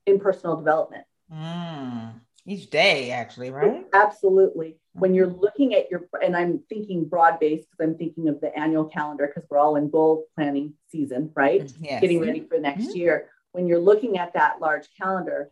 in 0.05 0.19
personal 0.19 0.55
development. 0.57 1.05
Mm, 1.31 2.19
each 2.45 2.69
day, 2.69 3.11
actually, 3.11 3.49
right? 3.49 3.85
Absolutely. 3.93 4.77
When 4.93 5.13
you're 5.13 5.27
mm-hmm. 5.27 5.41
looking 5.41 5.75
at 5.75 5.91
your, 5.91 6.07
and 6.23 6.35
I'm 6.35 6.61
thinking 6.69 7.05
broad 7.05 7.39
based 7.39 7.67
because 7.69 7.89
I'm 7.91 7.97
thinking 7.97 8.29
of 8.29 8.41
the 8.41 8.57
annual 8.57 8.85
calendar 8.85 9.27
because 9.27 9.47
we're 9.49 9.57
all 9.57 9.75
in 9.75 9.89
goal 9.89 10.25
planning 10.35 10.73
season, 10.89 11.31
right? 11.35 11.61
Mm, 11.61 11.77
yes. 11.81 12.01
Getting 12.01 12.21
ready 12.21 12.41
for 12.41 12.57
next 12.57 12.85
mm-hmm. 12.85 12.97
year 12.97 13.29
when 13.57 13.65
you're 13.65 13.79
looking 13.79 14.19
at 14.19 14.33
that 14.33 14.61
large 14.61 14.87
calendar, 15.01 15.49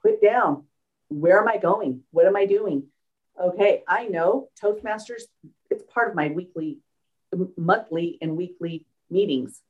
put 0.00 0.22
down 0.22 0.62
where 1.08 1.40
am 1.40 1.48
I 1.48 1.56
going? 1.56 2.02
What 2.12 2.26
am 2.26 2.36
I 2.36 2.46
doing? 2.46 2.84
Okay, 3.42 3.82
I 3.88 4.04
know 4.04 4.48
Toastmasters, 4.62 5.22
it's 5.70 5.82
part 5.92 6.08
of 6.08 6.14
my 6.14 6.28
weekly, 6.28 6.78
monthly, 7.56 8.16
and 8.22 8.36
weekly 8.36 8.86
meetings. 9.10 9.60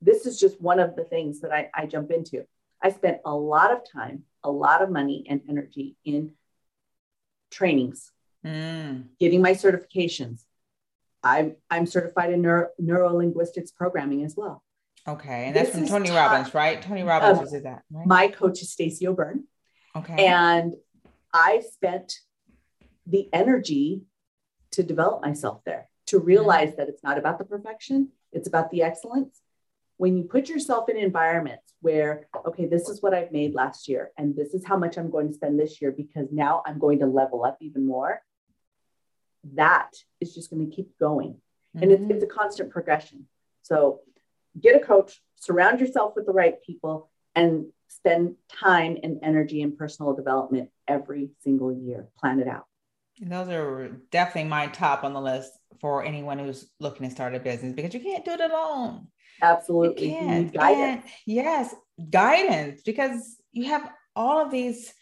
This 0.00 0.24
is 0.24 0.40
just 0.40 0.58
one 0.58 0.80
of 0.80 0.96
the 0.96 1.04
things 1.04 1.42
that 1.42 1.52
I, 1.52 1.68
I 1.74 1.84
jump 1.84 2.10
into. 2.10 2.46
I 2.82 2.92
spent 2.92 3.18
a 3.26 3.34
lot 3.34 3.70
of 3.70 3.80
time, 3.92 4.22
a 4.42 4.50
lot 4.50 4.80
of 4.80 4.88
money 4.88 5.26
and 5.28 5.42
energy 5.46 5.96
in 6.02 6.32
trainings, 7.50 8.10
mm. 8.42 9.04
getting 9.20 9.42
my 9.42 9.52
certifications. 9.52 10.44
I'm, 11.22 11.56
I'm 11.68 11.84
certified 11.84 12.32
in 12.32 12.40
neuro, 12.40 12.68
neuro 12.78 13.14
linguistics 13.14 13.70
programming 13.70 14.24
as 14.24 14.34
well. 14.34 14.63
Okay. 15.06 15.46
And 15.46 15.56
that's 15.56 15.70
from 15.70 15.86
Tony 15.86 16.10
Robbins, 16.10 16.54
right? 16.54 16.80
Tony 16.80 17.02
Robbins 17.02 17.38
um, 17.38 17.44
was 17.44 17.52
that, 17.52 17.82
right? 17.90 18.06
My 18.06 18.28
coach 18.28 18.62
is 18.62 18.70
Stacey 18.70 19.06
O'Byrne. 19.06 19.44
Okay. 19.94 20.26
And 20.26 20.74
I 21.32 21.62
spent 21.72 22.14
the 23.06 23.28
energy 23.32 24.02
to 24.72 24.82
develop 24.82 25.22
myself 25.22 25.60
there, 25.66 25.88
to 26.06 26.18
realize 26.18 26.70
mm-hmm. 26.70 26.78
that 26.78 26.88
it's 26.88 27.02
not 27.02 27.18
about 27.18 27.38
the 27.38 27.44
perfection, 27.44 28.08
it's 28.32 28.48
about 28.48 28.70
the 28.70 28.82
excellence. 28.82 29.40
when 29.96 30.16
you 30.16 30.24
put 30.24 30.48
yourself 30.48 30.88
in 30.88 30.96
environments 30.96 31.72
where, 31.80 32.26
okay, 32.46 32.66
this 32.66 32.88
is 32.88 33.02
what 33.02 33.14
I've 33.14 33.32
made 33.32 33.54
last 33.54 33.88
year, 33.88 34.10
and 34.18 34.34
this 34.34 34.54
is 34.54 34.64
how 34.64 34.76
much 34.76 34.96
I'm 34.96 35.10
going 35.10 35.28
to 35.28 35.34
spend 35.34 35.58
this 35.58 35.80
year 35.80 35.92
because 35.92 36.28
now 36.32 36.62
I'm 36.66 36.78
going 36.78 36.98
to 37.00 37.06
level 37.06 37.44
up 37.44 37.58
even 37.60 37.86
more, 37.86 38.22
that 39.54 39.90
is 40.20 40.34
just 40.34 40.50
going 40.50 40.68
to 40.68 40.74
keep 40.74 40.98
going. 40.98 41.34
Mm-hmm. 41.76 41.82
And 41.82 41.92
it's, 41.92 42.02
it's 42.10 42.24
a 42.24 42.34
constant 42.34 42.70
progression. 42.70 43.26
So 43.62 44.00
get 44.60 44.76
a 44.76 44.80
coach, 44.80 45.20
surround 45.36 45.80
yourself 45.80 46.14
with 46.16 46.26
the 46.26 46.32
right 46.32 46.62
people, 46.62 47.10
and 47.34 47.66
spend 47.88 48.36
time 48.48 48.98
and 49.02 49.20
energy 49.22 49.62
in 49.62 49.76
personal 49.76 50.14
development 50.14 50.70
every 50.88 51.30
single 51.42 51.72
year. 51.72 52.08
Plan 52.18 52.40
it 52.40 52.48
out. 52.48 52.66
Those 53.20 53.48
are 53.48 53.88
definitely 54.10 54.50
my 54.50 54.66
top 54.66 55.04
on 55.04 55.12
the 55.12 55.20
list 55.20 55.52
for 55.80 56.04
anyone 56.04 56.38
who's 56.38 56.68
looking 56.80 57.08
to 57.08 57.14
start 57.14 57.34
a 57.34 57.40
business 57.40 57.74
because 57.74 57.94
you 57.94 58.00
can't 58.00 58.24
do 58.24 58.32
it 58.32 58.40
alone. 58.40 59.06
Absolutely. 59.40 60.08
You 60.08 60.12
can't. 60.14 60.52
guidance. 60.52 61.02
And 61.04 61.12
yes, 61.26 61.74
guidance 62.10 62.82
because 62.82 63.36
you 63.52 63.66
have 63.66 63.90
all 64.16 64.44
of 64.44 64.50
these 64.50 64.92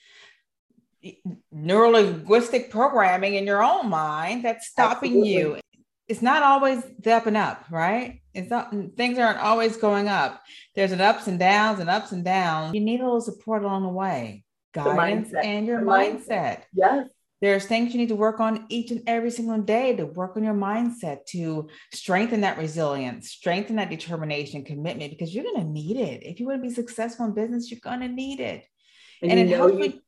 neurolinguistic 1.55 2.71
programming 2.71 3.35
in 3.35 3.47
your 3.47 3.63
own 3.63 3.89
mind 3.89 4.45
that's 4.45 4.69
stopping 4.69 5.13
Absolutely. 5.13 5.33
you. 5.33 5.59
It's 6.13 6.21
not 6.21 6.43
always 6.43 6.85
the 6.99 7.13
up 7.15 7.25
and 7.25 7.39
up, 7.39 7.65
right? 7.71 8.21
It's 8.35 8.51
not 8.51 8.71
things 8.99 9.17
aren't 9.17 9.39
always 9.39 9.79
going 9.79 10.09
up. 10.09 10.43
There's 10.75 10.93
an 10.93 11.01
ups 11.01 11.27
and 11.27 11.39
downs 11.39 11.81
and 11.81 11.89
ups 11.89 12.13
and 12.13 12.23
downs. 12.23 12.75
You 12.75 12.83
need 12.83 13.01
a 13.01 13.05
little 13.05 13.23
support 13.23 13.65
along 13.65 13.85
the 13.85 13.89
way, 13.89 14.45
guidance 14.75 15.31
the 15.31 15.39
and 15.39 15.67
your 15.67 15.81
mindset. 15.81 16.29
mindset. 16.29 16.59
Yes. 16.75 17.09
There's 17.41 17.65
things 17.65 17.95
you 17.95 17.99
need 17.99 18.11
to 18.11 18.15
work 18.15 18.41
on 18.41 18.67
each 18.69 18.91
and 18.91 19.03
every 19.07 19.31
single 19.31 19.57
day 19.63 19.97
to 19.97 20.05
work 20.05 20.37
on 20.37 20.45
your 20.45 20.53
mindset 20.53 21.25
to 21.29 21.71
strengthen 21.95 22.43
that 22.43 22.59
resilience, 22.59 23.31
strengthen 23.31 23.77
that 23.77 23.89
determination, 23.89 24.65
commitment, 24.65 25.13
because 25.13 25.35
you're 25.35 25.45
going 25.45 25.63
to 25.63 25.67
need 25.67 25.97
it. 25.97 26.23
If 26.25 26.41
you 26.41 26.47
want 26.47 26.63
to 26.63 26.69
be 26.69 26.75
successful 26.75 27.25
in 27.25 27.33
business, 27.33 27.71
you're 27.71 27.81
going 27.83 28.01
to 28.01 28.09
need 28.09 28.39
it. 28.39 28.67
And, 29.23 29.33
and 29.33 29.41
it 29.41 29.57
helps 29.57 29.79
you, 29.79 29.99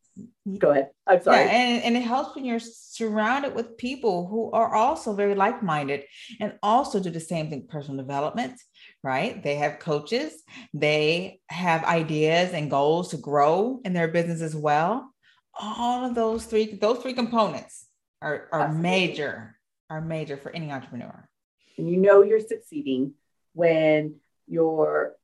go 0.58 0.70
ahead. 0.70 0.90
I'm 1.06 1.22
sorry. 1.22 1.44
Yeah, 1.44 1.50
and, 1.50 1.82
and 1.84 1.96
it 1.96 2.02
helps 2.02 2.34
when 2.34 2.44
you're 2.44 2.60
surrounded 2.60 3.54
with 3.54 3.76
people 3.76 4.26
who 4.26 4.50
are 4.52 4.74
also 4.74 5.14
very 5.14 5.34
like 5.34 5.62
minded 5.62 6.04
and 6.40 6.54
also 6.62 7.00
do 7.00 7.10
the 7.10 7.20
same 7.20 7.50
thing 7.50 7.66
personal 7.68 8.02
development, 8.02 8.60
right? 9.02 9.42
They 9.42 9.56
have 9.56 9.78
coaches, 9.78 10.42
they 10.72 11.40
have 11.48 11.84
ideas 11.84 12.52
and 12.52 12.70
goals 12.70 13.10
to 13.10 13.16
grow 13.16 13.80
in 13.84 13.92
their 13.92 14.08
business 14.08 14.40
as 14.40 14.54
well 14.54 15.10
all 15.58 16.04
of 16.04 16.14
those 16.14 16.44
three 16.46 16.74
those 16.76 16.98
three 16.98 17.12
components 17.12 17.86
are, 18.20 18.48
are 18.52 18.72
major 18.72 19.56
are 19.90 20.00
major 20.00 20.36
for 20.36 20.50
any 20.52 20.70
entrepreneur 20.70 21.28
and 21.76 21.88
you 21.88 21.96
know 21.96 22.22
you're 22.22 22.40
succeeding 22.40 23.14
when 23.52 24.16
your 24.46 25.14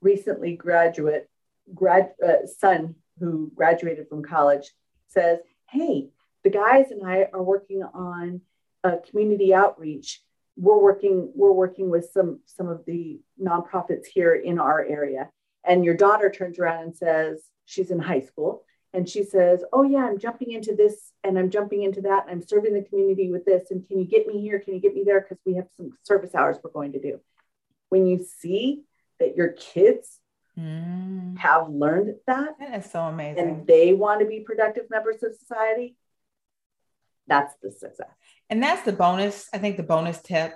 recently 0.00 0.56
graduate 0.56 1.28
grad 1.74 2.12
uh, 2.26 2.46
son 2.46 2.94
who 3.18 3.50
graduated 3.54 4.08
from 4.08 4.22
college 4.22 4.72
says 5.08 5.38
hey 5.68 6.08
the 6.44 6.50
guys 6.50 6.90
and 6.90 7.06
i 7.06 7.26
are 7.32 7.42
working 7.42 7.82
on 7.82 8.40
a 8.84 8.96
community 8.98 9.54
outreach 9.54 10.22
we're 10.56 10.80
working 10.80 11.30
we're 11.34 11.52
working 11.52 11.90
with 11.90 12.10
some 12.12 12.40
some 12.46 12.68
of 12.68 12.84
the 12.86 13.20
nonprofits 13.42 14.06
here 14.06 14.34
in 14.34 14.58
our 14.58 14.84
area 14.84 15.28
and 15.64 15.84
your 15.84 15.94
daughter 15.94 16.30
turns 16.30 16.58
around 16.58 16.82
and 16.82 16.96
says 16.96 17.42
she's 17.64 17.90
in 17.90 17.98
high 17.98 18.20
school 18.20 18.64
and 18.96 19.06
she 19.06 19.24
says, 19.24 19.62
Oh, 19.74 19.82
yeah, 19.82 20.06
I'm 20.06 20.18
jumping 20.18 20.52
into 20.52 20.74
this 20.74 21.12
and 21.22 21.38
I'm 21.38 21.50
jumping 21.50 21.82
into 21.82 22.00
that. 22.00 22.22
And 22.22 22.30
I'm 22.30 22.48
serving 22.48 22.72
the 22.72 22.80
community 22.80 23.30
with 23.30 23.44
this. 23.44 23.70
And 23.70 23.86
can 23.86 23.98
you 23.98 24.06
get 24.06 24.26
me 24.26 24.40
here? 24.40 24.58
Can 24.58 24.72
you 24.72 24.80
get 24.80 24.94
me 24.94 25.02
there? 25.04 25.20
Because 25.20 25.36
we 25.44 25.54
have 25.56 25.68
some 25.76 25.92
service 26.02 26.34
hours 26.34 26.56
we're 26.64 26.70
going 26.70 26.92
to 26.92 27.00
do. 27.00 27.20
When 27.90 28.06
you 28.06 28.24
see 28.24 28.84
that 29.20 29.36
your 29.36 29.48
kids 29.48 30.18
mm. 30.58 31.38
have 31.38 31.68
learned 31.68 32.14
that, 32.26 32.50
that 32.58 32.84
is 32.84 32.90
so 32.90 33.00
amazing. 33.00 33.38
And 33.38 33.66
they 33.66 33.92
want 33.92 34.20
to 34.20 34.26
be 34.26 34.40
productive 34.40 34.84
members 34.90 35.22
of 35.22 35.34
society, 35.34 35.96
that's 37.26 37.54
the 37.62 37.70
success. 37.70 38.08
And 38.48 38.62
that's 38.62 38.82
the 38.82 38.92
bonus. 38.92 39.48
I 39.52 39.58
think 39.58 39.76
the 39.76 39.82
bonus 39.82 40.20
tip 40.22 40.52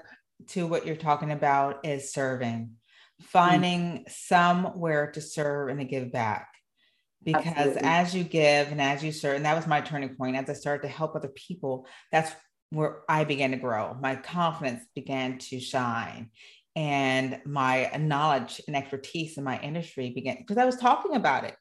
to 0.48 0.66
what 0.66 0.86
you're 0.86 0.96
talking 0.96 1.32
about 1.32 1.84
is 1.84 2.12
serving, 2.12 2.72
finding 3.20 3.80
mm. 3.80 4.10
somewhere 4.10 5.10
to 5.12 5.20
serve 5.20 5.68
and 5.68 5.80
to 5.80 5.84
give 5.84 6.12
back 6.12 6.48
because 7.22 7.46
Absolutely. 7.46 7.82
as 7.82 8.14
you 8.14 8.24
give 8.24 8.72
and 8.72 8.80
as 8.80 9.04
you 9.04 9.12
serve, 9.12 9.36
and 9.36 9.44
that 9.44 9.56
was 9.56 9.66
my 9.66 9.80
turning 9.80 10.14
point 10.14 10.36
as 10.36 10.48
I 10.48 10.54
started 10.54 10.82
to 10.82 10.88
help 10.88 11.14
other 11.14 11.28
people, 11.28 11.86
that's 12.10 12.32
where 12.70 13.00
I 13.08 13.24
began 13.24 13.50
to 13.50 13.56
grow. 13.56 13.96
My 14.00 14.16
confidence 14.16 14.84
began 14.94 15.38
to 15.38 15.60
shine 15.60 16.30
and 16.76 17.40
my 17.44 17.90
knowledge 17.98 18.60
and 18.66 18.76
expertise 18.76 19.36
in 19.36 19.44
my 19.44 19.58
industry 19.60 20.10
began 20.10 20.36
because 20.38 20.56
I 20.56 20.64
was 20.64 20.76
talking 20.76 21.16
about 21.16 21.44
it 21.44 21.56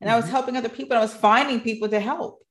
and 0.00 0.08
mm-hmm. 0.08 0.14
I 0.14 0.16
was 0.16 0.24
mm-hmm. 0.24 0.34
helping 0.34 0.56
other 0.56 0.68
people. 0.68 0.96
I 0.96 1.00
was 1.00 1.14
finding 1.14 1.60
people 1.60 1.88
to 1.88 2.00
help. 2.00 2.42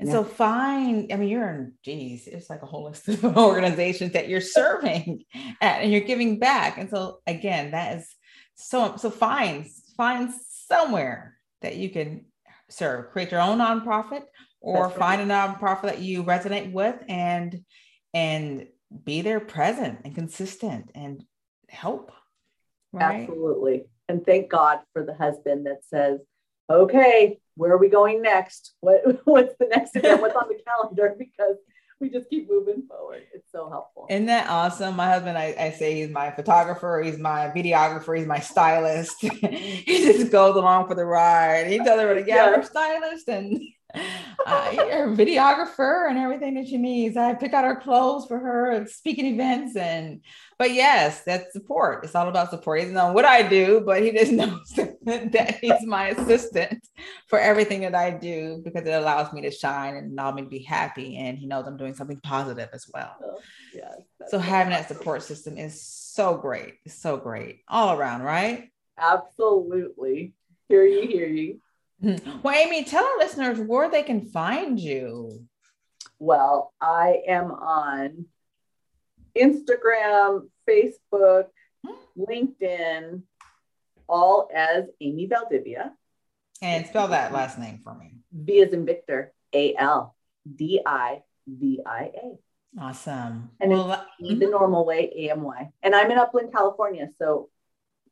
And 0.00 0.08
yeah. 0.08 0.16
so 0.16 0.24
find, 0.24 1.12
I 1.12 1.16
mean, 1.16 1.28
you're 1.28 1.48
in, 1.48 1.74
geez, 1.84 2.26
it's 2.26 2.50
like 2.50 2.62
a 2.62 2.66
whole 2.66 2.84
list 2.84 3.08
of 3.08 3.24
organizations 3.36 4.12
that 4.12 4.28
you're 4.28 4.40
serving 4.40 5.24
at 5.60 5.82
and 5.82 5.92
you're 5.92 6.00
giving 6.00 6.38
back. 6.38 6.78
And 6.78 6.90
so 6.90 7.20
again, 7.26 7.70
that 7.70 7.98
is 7.98 8.08
so, 8.54 8.96
so 8.96 9.10
find, 9.10 9.66
find 9.96 10.32
somewhere 10.66 11.38
that 11.60 11.76
you 11.76 11.90
can 11.90 12.24
serve. 12.68 13.10
Create 13.10 13.30
your 13.30 13.40
own 13.40 13.58
nonprofit 13.58 14.22
or 14.60 14.86
right. 14.86 14.96
find 14.96 15.20
a 15.20 15.26
nonprofit 15.26 15.82
that 15.82 16.00
you 16.00 16.24
resonate 16.24 16.72
with 16.72 16.96
and 17.08 17.64
and 18.14 18.66
be 19.04 19.22
there 19.22 19.40
present 19.40 20.00
and 20.04 20.14
consistent 20.14 20.90
and 20.94 21.24
help. 21.72 22.12
Right? 22.92 23.22
Absolutely. 23.22 23.84
And 24.08 24.24
thank 24.24 24.50
God 24.50 24.80
for 24.92 25.04
the 25.04 25.14
husband 25.14 25.66
that 25.66 25.84
says, 25.84 26.20
okay, 26.70 27.38
where 27.56 27.72
are 27.72 27.78
we 27.78 27.88
going 27.88 28.22
next? 28.22 28.74
What 28.80 29.20
what's 29.24 29.54
the 29.58 29.66
next 29.66 29.96
event? 29.96 30.20
What's 30.20 30.36
on 30.36 30.48
the 30.48 30.58
calendar? 30.66 31.14
Because 31.18 31.56
we 32.00 32.10
just 32.10 32.28
keep 32.28 32.50
moving 32.50 32.82
forward. 32.88 33.22
It's 33.32 33.50
so 33.52 33.70
helpful. 33.70 34.06
Isn't 34.10 34.26
that 34.26 34.50
awesome? 34.50 34.96
My 34.96 35.08
husband, 35.08 35.38
I, 35.38 35.54
I 35.58 35.70
say 35.70 36.00
he's 36.00 36.10
my 36.10 36.32
photographer, 36.32 37.00
he's 37.02 37.16
my 37.16 37.52
videographer, 37.54 38.18
he's 38.18 38.26
my 38.26 38.40
stylist. 38.40 39.14
he 39.20 39.84
just 39.86 40.32
goes 40.32 40.56
along 40.56 40.88
for 40.88 40.96
the 40.96 41.04
ride. 41.04 41.68
He 41.68 41.78
tells 41.78 42.00
everybody, 42.00 42.28
yeah, 42.28 42.50
yeah. 42.50 42.56
we're 42.56 42.64
stylist 42.64 43.28
and 43.28 43.62
uh, 44.46 44.70
you're 44.72 45.12
a 45.12 45.16
videographer 45.16 46.08
and 46.08 46.18
everything 46.18 46.54
that 46.54 46.66
she 46.66 46.76
needs. 46.76 47.16
I 47.16 47.34
pick 47.34 47.52
out 47.52 47.64
her 47.64 47.76
clothes 47.76 48.26
for 48.26 48.38
her 48.38 48.70
at 48.70 48.90
speaking 48.90 49.26
events. 49.26 49.76
And, 49.76 50.20
but 50.58 50.72
yes, 50.72 51.22
that's 51.22 51.52
support. 51.52 52.04
It's 52.04 52.14
all 52.14 52.28
about 52.28 52.50
support. 52.50 52.78
He 52.78 52.84
doesn't 52.84 52.94
know 52.94 53.12
what 53.12 53.24
I 53.24 53.42
do, 53.42 53.82
but 53.84 54.02
he 54.02 54.12
just 54.12 54.32
knows 54.32 54.68
that 55.04 55.58
he's 55.60 55.86
my 55.86 56.08
assistant 56.08 56.86
for 57.28 57.38
everything 57.38 57.82
that 57.82 57.94
I 57.94 58.10
do 58.10 58.60
because 58.64 58.86
it 58.86 58.92
allows 58.92 59.32
me 59.32 59.42
to 59.42 59.50
shine 59.50 59.96
and 59.96 60.12
allow 60.12 60.32
me 60.32 60.42
to 60.42 60.48
be 60.48 60.62
happy. 60.62 61.16
And 61.16 61.38
he 61.38 61.46
knows 61.46 61.66
I'm 61.66 61.76
doing 61.76 61.94
something 61.94 62.20
positive 62.20 62.68
as 62.72 62.86
well. 62.92 63.16
Oh, 63.22 63.38
yes, 63.74 63.94
so 64.28 64.38
having 64.38 64.72
that 64.72 64.88
support 64.88 65.22
system 65.22 65.58
is 65.58 65.82
so 65.82 66.36
great. 66.36 66.74
It's 66.84 66.94
so 66.94 67.16
great 67.16 67.60
all 67.68 67.98
around, 67.98 68.22
right? 68.22 68.70
Absolutely. 68.98 70.34
Hear 70.68 70.84
you, 70.84 71.06
hear 71.06 71.26
you. 71.26 71.60
Well, 72.42 72.54
Amy, 72.54 72.84
tell 72.84 73.04
our 73.04 73.18
listeners 73.18 73.58
where 73.60 73.88
they 73.88 74.02
can 74.02 74.22
find 74.22 74.78
you. 74.78 75.46
Well, 76.18 76.72
I 76.80 77.22
am 77.28 77.52
on 77.52 78.26
Instagram, 79.36 80.48
Facebook, 80.68 81.46
hmm. 81.86 81.92
LinkedIn, 82.18 83.22
all 84.08 84.48
as 84.54 84.86
Amy 85.00 85.26
Valdivia. 85.26 85.92
And 86.60 86.86
spell 86.86 87.08
that 87.08 87.32
last 87.32 87.58
name 87.58 87.80
for 87.82 87.94
me. 87.94 88.12
V 88.32 88.62
as 88.62 88.72
in 88.72 88.86
Victor, 88.86 89.32
A 89.52 89.74
L 89.76 90.14
D 90.56 90.80
I 90.84 91.22
V 91.46 91.80
I 91.84 92.10
A. 92.14 92.80
Awesome. 92.80 93.50
And 93.60 93.70
well, 93.70 94.06
it's 94.18 94.28
the 94.28 94.34
mm-hmm. 94.34 94.50
normal 94.50 94.84
way, 94.84 95.12
A 95.14 95.30
M 95.30 95.42
Y. 95.42 95.70
And 95.82 95.94
I'm 95.94 96.10
in 96.10 96.18
Upland, 96.18 96.52
California. 96.52 97.10
So 97.18 97.50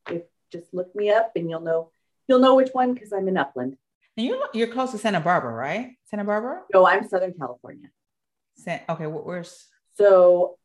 if 0.09 0.23
just 0.51 0.73
look 0.73 0.93
me 0.95 1.09
up 1.09 1.31
and 1.35 1.49
you'll 1.49 1.61
know 1.61 1.91
you'll 2.27 2.39
know 2.39 2.55
which 2.55 2.69
one 2.73 2.93
because 2.93 3.13
I'm 3.13 3.27
in 3.27 3.37
Upland. 3.37 3.77
And 4.17 4.25
you're 4.25 4.39
you're 4.53 4.67
close 4.67 4.91
to 4.91 4.97
Santa 4.97 5.19
Barbara, 5.21 5.53
right? 5.53 5.91
Santa 6.05 6.23
Barbara? 6.25 6.63
No, 6.73 6.85
I'm 6.85 7.07
Southern 7.07 7.33
California. 7.33 7.87
San, 8.57 8.81
okay, 8.89 9.07
where's 9.07 9.67
so 9.97 10.57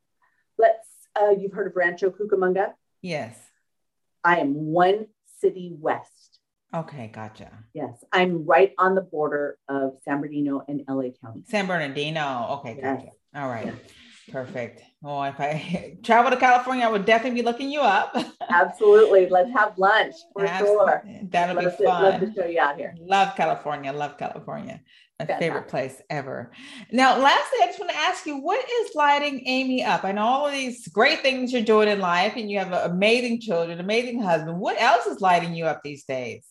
let's 0.59 0.89
uh 1.21 1.31
you've 1.31 1.53
heard 1.53 1.69
of 1.69 1.77
Rancho 1.77 2.11
Cucamonga? 2.11 2.73
Yes. 3.03 3.39
I 4.25 4.39
am 4.39 4.55
one 4.55 5.07
city 5.41 5.73
west. 5.79 6.41
Okay, 6.75 7.09
gotcha. 7.13 7.51
Yes, 7.73 8.05
I'm 8.13 8.45
right 8.45 8.73
on 8.77 8.97
the 8.97 9.01
border 9.01 9.57
of 9.69 9.93
San 10.05 10.21
Bernardino 10.21 10.63
and 10.67 10.83
LA 10.89 11.11
County. 11.23 11.43
San 11.47 11.67
Bernardino. 11.67 12.59
Okay, 12.59 12.75
gotcha. 12.75 13.05
Yes. 13.05 13.15
All 13.37 13.49
right. 13.49 13.67
Yes. 13.67 13.77
Perfect. 14.33 14.83
Oh, 15.05 15.23
if 15.23 15.39
I 15.39 15.97
travel 16.03 16.31
to 16.31 16.37
California, 16.37 16.85
I 16.85 16.91
would 16.91 17.05
definitely 17.05 17.41
be 17.41 17.45
looking 17.45 17.71
you 17.71 17.81
up. 17.81 18.17
Absolutely. 18.51 19.29
Let's 19.29 19.51
have 19.53 19.79
lunch 19.79 20.15
for 20.33 20.45
Absolutely. 20.45 20.87
sure. 20.87 21.03
That'll 21.31 21.63
love 21.63 21.79
be 21.79 21.85
fun. 21.85 22.03
love 22.03 22.21
to 22.21 22.33
show 22.35 22.47
you 22.47 22.61
out 22.61 22.77
here. 22.77 22.95
Love 22.99 23.37
California. 23.37 23.93
Love 23.93 24.19
California. 24.19 24.81
My 25.19 25.27
favorite 25.27 25.69
place 25.69 26.03
ever. 26.11 26.53
Now, 26.93 27.19
lastly, 27.19 27.61
I 27.63 27.67
just 27.67 27.81
want 27.81 27.91
to 27.91 27.97
ask 27.97 28.27
you, 28.27 28.37
what 28.37 28.63
is 28.69 28.95
lighting 28.95 29.45
Amy 29.47 29.83
up? 29.83 30.05
I 30.05 30.13
know 30.13 30.23
all 30.23 30.47
of 30.47 30.53
these 30.53 30.87
great 30.89 31.21
things 31.21 31.55
you're 31.55 31.63
doing 31.63 31.89
in 31.89 32.01
life, 32.01 32.35
and 32.37 32.51
you 32.51 32.59
have 32.59 32.73
amazing 32.73 33.41
children, 33.41 33.81
amazing 33.81 34.21
husband. 34.21 34.61
What 34.61 34.79
else 34.79 35.07
is 35.07 35.23
lighting 35.23 35.55
you 35.55 35.65
up 35.65 35.81
these 35.83 36.05
days? 36.05 36.45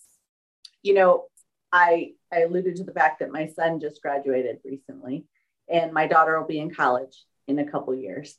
You 0.81 0.95
know, 0.95 1.25
I 1.71 2.13
I 2.33 2.39
alluded 2.39 2.77
to 2.77 2.83
the 2.83 2.91
fact 2.91 3.19
that 3.19 3.31
my 3.31 3.47
son 3.47 3.79
just 3.79 4.01
graduated 4.01 4.57
recently, 4.65 5.25
and 5.69 5.93
my 5.93 6.07
daughter 6.07 6.39
will 6.39 6.47
be 6.47 6.59
in 6.59 6.73
college 6.73 7.23
in 7.47 7.59
a 7.59 7.69
couple 7.69 7.93
years. 7.95 8.37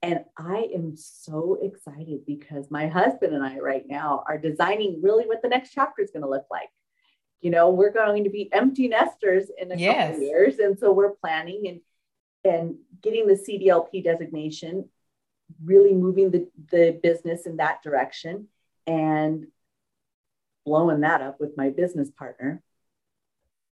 And 0.00 0.20
I 0.36 0.68
am 0.74 0.96
so 0.96 1.58
excited 1.60 2.24
because 2.24 2.70
my 2.70 2.86
husband 2.86 3.34
and 3.34 3.44
I 3.44 3.58
right 3.58 3.84
now 3.86 4.22
are 4.28 4.38
designing 4.38 5.00
really 5.02 5.26
what 5.26 5.42
the 5.42 5.48
next 5.48 5.72
chapter 5.72 6.02
is 6.02 6.10
going 6.10 6.22
to 6.22 6.28
look 6.28 6.46
like. 6.50 6.68
You 7.40 7.50
know, 7.50 7.70
we're 7.70 7.92
going 7.92 8.24
to 8.24 8.30
be 8.30 8.52
empty 8.52 8.88
nesters 8.88 9.46
in 9.56 9.72
a 9.72 9.76
yes. 9.76 10.12
couple 10.12 10.26
years, 10.26 10.58
and 10.58 10.78
so 10.78 10.92
we're 10.92 11.14
planning 11.14 11.66
and 11.66 11.80
and 12.44 12.76
getting 13.02 13.26
the 13.26 13.34
CDLP 13.34 14.04
designation, 14.04 14.88
really 15.62 15.92
moving 15.92 16.30
the, 16.30 16.48
the 16.70 16.98
business 17.02 17.46
in 17.46 17.56
that 17.56 17.82
direction 17.82 18.46
and 18.86 19.46
blowing 20.64 21.00
that 21.00 21.20
up 21.20 21.40
with 21.40 21.56
my 21.56 21.70
business 21.70 22.10
partner. 22.10 22.62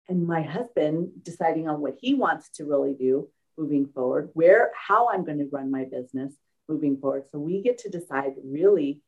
And 0.07 0.27
my 0.27 0.41
husband 0.41 1.11
deciding 1.23 1.69
on 1.69 1.81
what 1.81 1.97
he 1.99 2.15
wants 2.15 2.49
to 2.55 2.65
really 2.65 2.93
do 2.93 3.29
moving 3.59 3.87
forward, 3.93 4.29
where, 4.33 4.71
how 4.73 5.09
I'm 5.09 5.25
going 5.25 5.39
to 5.39 5.49
run 5.51 5.69
my 5.69 5.85
business 5.85 6.33
moving 6.67 6.97
forward. 6.97 7.25
So 7.31 7.39
we 7.39 7.61
get 7.61 7.79
to 7.79 7.89
decide 7.89 8.33
really 8.43 9.01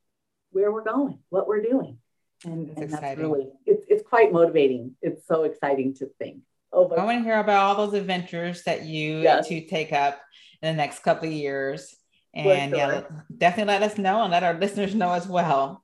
where 0.52 0.72
we're 0.72 0.84
going, 0.84 1.20
what 1.30 1.48
we're 1.48 1.62
doing. 1.62 1.98
And 2.44 2.70
that's, 2.70 2.82
and 2.82 2.92
that's 2.92 3.20
really, 3.20 3.48
it's, 3.66 3.86
it's 3.88 4.08
quite 4.08 4.34
motivating. 4.34 4.96
It's 5.02 5.26
so 5.28 5.44
exciting 5.44 5.94
to 5.96 6.10
think. 6.20 6.42
Oh, 6.74 6.90
I 6.90 7.04
want 7.04 7.20
to 7.20 7.24
hear 7.24 7.40
about 7.40 7.64
all 7.66 7.86
those 7.86 8.00
adventures 8.00 8.64
that 8.64 8.84
you 8.84 9.20
yes. 9.20 9.48
to 9.48 9.66
take 9.68 9.94
up 9.94 10.20
in 10.62 10.76
the 10.76 10.78
next 10.78 11.00
couple 11.00 11.28
of 11.28 11.34
years. 11.34 11.96
And 12.34 12.72
sure. 12.72 12.80
yeah, 12.80 13.04
definitely 13.38 13.74
let 13.74 13.84
us 13.84 13.98
know 13.98 14.24
and 14.24 14.32
let 14.32 14.44
our 14.44 14.54
listeners 14.60 14.96
know 14.96 15.12
as 15.12 15.28
well. 15.28 15.84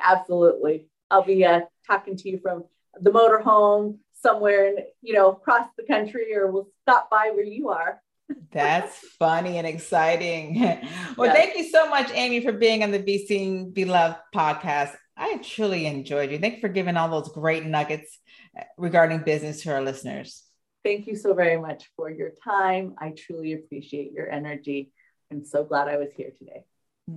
Absolutely. 0.00 0.86
I'll 1.10 1.24
be 1.24 1.44
uh, 1.44 1.60
talking 1.86 2.16
to 2.16 2.28
you 2.28 2.38
from 2.38 2.64
the 3.00 3.10
motorhome 3.10 3.98
somewhere 4.22 4.68
and 4.68 4.78
you 5.02 5.14
know, 5.14 5.30
across 5.30 5.68
the 5.76 5.84
country 5.84 6.34
or 6.34 6.50
we'll 6.50 6.68
stop 6.82 7.10
by 7.10 7.30
where 7.34 7.44
you 7.44 7.70
are. 7.70 8.00
That's 8.52 8.96
funny 9.18 9.58
and 9.58 9.66
exciting. 9.66 10.56
Well, 11.16 11.34
yes. 11.34 11.36
thank 11.36 11.56
you 11.56 11.68
so 11.68 11.90
much, 11.90 12.12
Amy, 12.12 12.40
for 12.40 12.52
being 12.52 12.84
on 12.84 12.92
the 12.92 13.00
Be 13.00 13.26
Seen, 13.26 13.72
Be 13.72 13.84
Loved 13.84 14.18
podcast. 14.32 14.94
I 15.16 15.38
truly 15.42 15.86
enjoyed 15.86 16.30
you. 16.30 16.38
Thank 16.38 16.56
you 16.56 16.60
for 16.60 16.68
giving 16.68 16.96
all 16.96 17.08
those 17.08 17.28
great 17.32 17.64
nuggets 17.64 18.20
uh, 18.56 18.62
regarding 18.76 19.20
business 19.20 19.62
to 19.62 19.72
our 19.72 19.82
listeners. 19.82 20.44
Thank 20.84 21.08
you 21.08 21.16
so 21.16 21.34
very 21.34 21.60
much 21.60 21.90
for 21.96 22.08
your 22.08 22.30
time. 22.44 22.94
I 22.98 23.10
truly 23.16 23.54
appreciate 23.54 24.12
your 24.12 24.30
energy. 24.30 24.92
I'm 25.32 25.44
so 25.44 25.64
glad 25.64 25.88
I 25.88 25.96
was 25.96 26.10
here 26.16 26.30
today. 26.38 26.64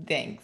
Thanks. 0.08 0.44